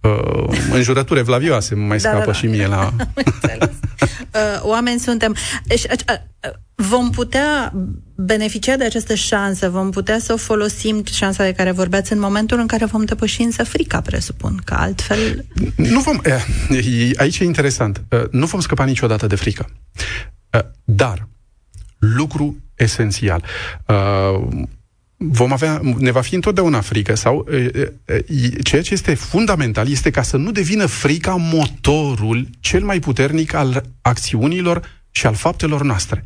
uh, 0.00 0.58
înjurături 0.72 1.18
evlavioase 1.18 1.74
mai 1.74 1.98
da, 1.98 2.08
scapă 2.08 2.18
da, 2.18 2.24
da. 2.24 2.32
și 2.32 2.46
mie 2.46 2.66
la... 2.66 2.92
uh, 3.60 4.60
oameni 4.62 5.00
suntem. 5.00 5.36
Deci, 5.64 5.82
uh, 5.82 5.90
uh, 6.08 6.52
vom 6.74 7.10
putea 7.10 7.72
beneficia 8.14 8.76
de 8.76 8.84
această 8.84 9.14
șansă, 9.14 9.68
vom 9.68 9.90
putea 9.90 10.18
să 10.18 10.32
o 10.32 10.36
folosim, 10.36 11.04
șansa 11.04 11.44
de 11.44 11.52
care 11.52 11.70
vorbeați, 11.70 12.12
în 12.12 12.18
momentul 12.18 12.58
în 12.58 12.66
care 12.66 12.84
vom 12.84 13.04
depăși 13.04 13.42
însă 13.42 13.64
frica, 13.64 14.00
presupun, 14.00 14.60
că 14.64 14.74
altfel... 14.74 15.44
Nu 15.76 16.00
vom... 16.00 16.20
Eh, 16.22 17.10
aici 17.16 17.38
e 17.38 17.44
interesant. 17.44 18.02
Uh, 18.10 18.28
nu 18.30 18.46
vom 18.46 18.60
scăpa 18.60 18.84
niciodată 18.84 19.26
de 19.26 19.34
frică. 19.34 19.70
Uh, 20.52 20.60
dar, 20.84 21.28
lucru 21.98 22.56
esențial. 22.74 23.44
Uh, 25.18 25.26
vom 25.30 25.52
avea, 25.52 25.80
ne 25.98 26.10
va 26.10 26.20
fi 26.20 26.34
întotdeauna 26.34 26.80
frică 26.80 27.14
sau 27.14 27.46
ceea 28.62 28.82
ce 28.82 28.92
este 28.92 29.14
fundamental 29.14 29.90
este 29.90 30.10
ca 30.10 30.22
să 30.22 30.36
nu 30.36 30.50
devină 30.50 30.86
frica 30.86 31.34
motorul 31.34 32.48
cel 32.60 32.84
mai 32.84 32.98
puternic 32.98 33.54
al 33.54 33.82
acțiunilor 34.02 35.02
și 35.10 35.26
al 35.26 35.34
faptelor 35.34 35.82
noastre. 35.82 36.24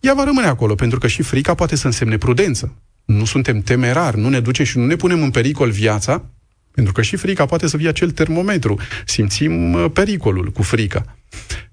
Ea 0.00 0.14
va 0.14 0.24
rămâne 0.24 0.46
acolo, 0.46 0.74
pentru 0.74 0.98
că 0.98 1.06
și 1.06 1.22
frica 1.22 1.54
poate 1.54 1.76
să 1.76 1.86
însemne 1.86 2.18
prudență. 2.18 2.74
Nu 3.04 3.24
suntem 3.24 3.60
temerari, 3.60 4.18
nu 4.18 4.28
ne 4.28 4.40
duce 4.40 4.64
și 4.64 4.78
nu 4.78 4.86
ne 4.86 4.96
punem 4.96 5.22
în 5.22 5.30
pericol 5.30 5.70
viața, 5.70 6.24
pentru 6.70 6.92
că 6.92 7.02
și 7.02 7.16
frica 7.16 7.46
poate 7.46 7.66
să 7.66 7.76
fie 7.76 7.88
acel 7.88 8.10
termometru. 8.10 8.80
Simțim 9.06 9.76
pericolul 9.92 10.50
cu 10.50 10.62
frica. 10.62 11.16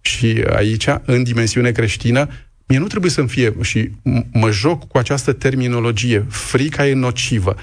Și 0.02 0.44
aici, 0.50 0.88
în 1.06 1.24
dimensiune 1.24 1.72
creștină, 1.72 2.30
Mie 2.72 2.80
nu 2.80 2.88
trebuie 2.88 3.12
să-mi 3.12 3.28
fie, 3.28 3.56
și 3.62 3.92
mă 4.32 4.52
joc 4.52 4.88
cu 4.88 4.98
această 4.98 5.34
terminologie, 5.34 6.26
frica 6.30 6.88
e 6.88 6.94
nocivă. 6.94 7.56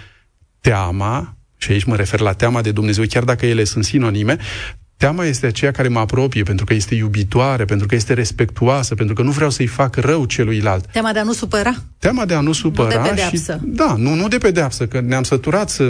Teama, 0.60 1.36
și 1.56 1.70
aici 1.72 1.84
mă 1.84 1.96
refer 1.96 2.20
la 2.20 2.32
teama 2.32 2.62
de 2.62 2.72
Dumnezeu, 2.72 3.04
chiar 3.08 3.24
dacă 3.24 3.46
ele 3.46 3.64
sunt 3.64 3.84
sinonime, 3.84 4.36
Teama 4.98 5.24
este 5.24 5.46
aceea 5.46 5.70
care 5.70 5.88
mă 5.88 5.98
apropie, 5.98 6.42
pentru 6.42 6.64
că 6.64 6.74
este 6.74 6.94
iubitoare, 6.94 7.64
pentru 7.64 7.86
că 7.86 7.94
este 7.94 8.12
respectuoasă, 8.12 8.94
pentru 8.94 9.14
că 9.14 9.22
nu 9.22 9.30
vreau 9.30 9.50
să-i 9.50 9.66
fac 9.66 9.96
rău 9.96 10.24
celuilalt. 10.24 10.86
Teama 10.86 11.12
de 11.12 11.18
a 11.18 11.22
nu 11.22 11.32
supăra? 11.32 11.74
Teama 11.98 12.24
de 12.24 12.34
a 12.34 12.40
nu 12.40 12.52
supăra 12.52 13.00
nu 13.00 13.14
de 13.14 13.36
și... 13.36 13.42
Da, 13.62 13.94
nu, 13.98 14.14
nu 14.14 14.28
de 14.28 14.38
pedeapsă, 14.38 14.86
că 14.86 15.00
ne-am 15.00 15.22
săturat 15.22 15.70
să, 15.70 15.84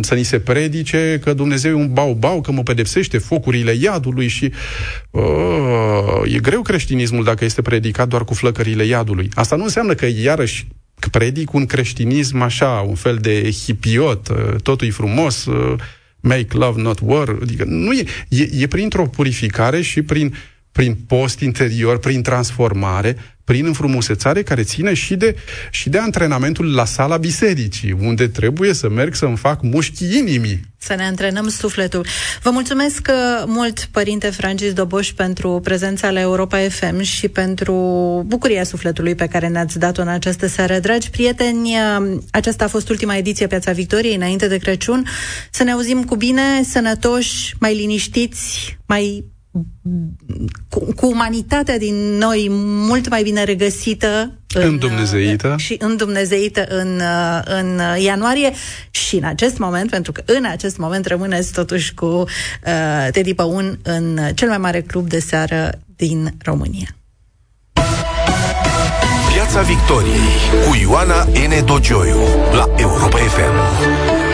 să 0.00 0.14
ni 0.14 0.22
se 0.22 0.38
predice 0.38 1.20
că 1.24 1.32
Dumnezeu 1.32 1.70
e 1.70 1.74
un 1.74 1.92
bau-bau, 1.92 2.40
că 2.40 2.52
mă 2.52 2.62
pedepsește 2.62 3.18
focurile 3.18 3.72
iadului 3.72 4.28
și... 4.28 4.52
Uh, 5.10 5.22
e 6.24 6.38
greu 6.38 6.62
creștinismul 6.62 7.24
dacă 7.24 7.44
este 7.44 7.62
predicat 7.62 8.08
doar 8.08 8.24
cu 8.24 8.34
flăcările 8.34 8.84
iadului. 8.84 9.28
Asta 9.34 9.56
nu 9.56 9.62
înseamnă 9.62 9.94
că 9.94 10.06
iarăși 10.06 10.66
predic 11.10 11.52
un 11.52 11.66
creștinism 11.66 12.40
așa, 12.40 12.84
un 12.88 12.94
fel 12.94 13.16
de 13.16 13.50
hipiot, 13.50 14.28
uh, 14.28 14.60
totul 14.62 14.86
e 14.86 14.90
frumos, 14.90 15.44
uh, 15.44 15.74
make 16.20 16.56
love, 16.56 16.80
not 16.80 16.98
war. 17.02 17.38
Adică 17.42 17.64
nu 17.64 17.92
e, 17.92 18.04
e, 18.28 18.48
e 18.52 18.66
printr-o 18.66 19.06
purificare 19.06 19.80
și 19.80 20.02
prin, 20.02 20.34
prin 20.72 20.94
post 20.94 21.40
interior, 21.40 21.98
prin 21.98 22.22
transformare, 22.22 23.16
prin 23.46 23.66
înfrumusețare 23.66 24.42
care 24.42 24.62
ține 24.62 24.94
și 24.94 25.16
de, 25.16 25.36
și 25.70 25.88
de 25.88 25.98
antrenamentul 25.98 26.74
la 26.74 26.84
sala 26.84 27.16
bisericii, 27.16 27.92
unde 27.92 28.28
trebuie 28.28 28.72
să 28.72 28.88
merg 28.88 29.14
să-mi 29.14 29.36
fac 29.36 29.62
mușchi 29.62 30.18
inimii. 30.18 30.60
Să 30.78 30.94
ne 30.94 31.02
antrenăm 31.04 31.48
sufletul. 31.48 32.06
Vă 32.42 32.50
mulțumesc 32.50 33.08
uh, 33.10 33.44
mult, 33.46 33.88
Părinte 33.90 34.30
Francis 34.30 34.72
Doboș, 34.72 35.12
pentru 35.12 35.60
prezența 35.64 36.10
la 36.10 36.20
Europa 36.20 36.58
FM 36.68 37.00
și 37.00 37.28
pentru 37.28 37.74
bucuria 38.26 38.64
sufletului 38.64 39.14
pe 39.14 39.26
care 39.26 39.48
ne-ați 39.48 39.78
dat-o 39.78 40.02
în 40.02 40.08
această 40.08 40.46
seară. 40.46 40.78
Dragi 40.78 41.10
prieteni, 41.10 41.74
uh, 41.74 42.18
aceasta 42.30 42.64
a 42.64 42.68
fost 42.68 42.88
ultima 42.88 43.16
ediție 43.16 43.46
Piața 43.46 43.72
Victoriei, 43.72 44.14
înainte 44.14 44.48
de 44.48 44.56
Crăciun. 44.56 45.06
Să 45.50 45.62
ne 45.62 45.72
auzim 45.72 46.04
cu 46.04 46.16
bine, 46.16 46.62
sănătoși, 46.68 47.54
mai 47.58 47.74
liniștiți, 47.74 48.78
mai 48.86 49.24
cu, 50.68 50.92
cu 50.96 51.06
umanitatea 51.06 51.78
din 51.78 51.94
noi 51.94 52.48
mult 52.50 53.08
mai 53.08 53.22
bine 53.22 53.44
regăsită 53.44 54.32
în, 54.54 54.78
Dumnezeită 54.78 55.54
și 55.58 55.76
în 55.78 55.96
Dumnezeită 55.96 56.64
în, 56.68 57.00
în 57.44 57.80
ianuarie 57.98 58.52
și 58.90 59.16
în 59.16 59.24
acest 59.24 59.58
moment, 59.58 59.90
pentru 59.90 60.12
că 60.12 60.22
în 60.24 60.44
acest 60.44 60.76
moment 60.76 61.06
rămâneți 61.06 61.52
totuși 61.52 61.94
cu 61.94 62.06
uh, 62.06 63.08
Teddy 63.10 63.34
Păun 63.34 63.78
în 63.82 64.18
cel 64.34 64.48
mai 64.48 64.58
mare 64.58 64.80
club 64.80 65.08
de 65.08 65.18
seară 65.18 65.70
din 65.96 66.34
România. 66.42 66.96
Piața 69.32 69.60
Victoriei 69.60 70.36
cu 70.68 70.76
Ioana 70.80 71.22
N. 71.24 71.64
Dogioiu 71.64 72.18
la 72.52 72.70
Europa 72.76 73.16
FM. 73.16 74.25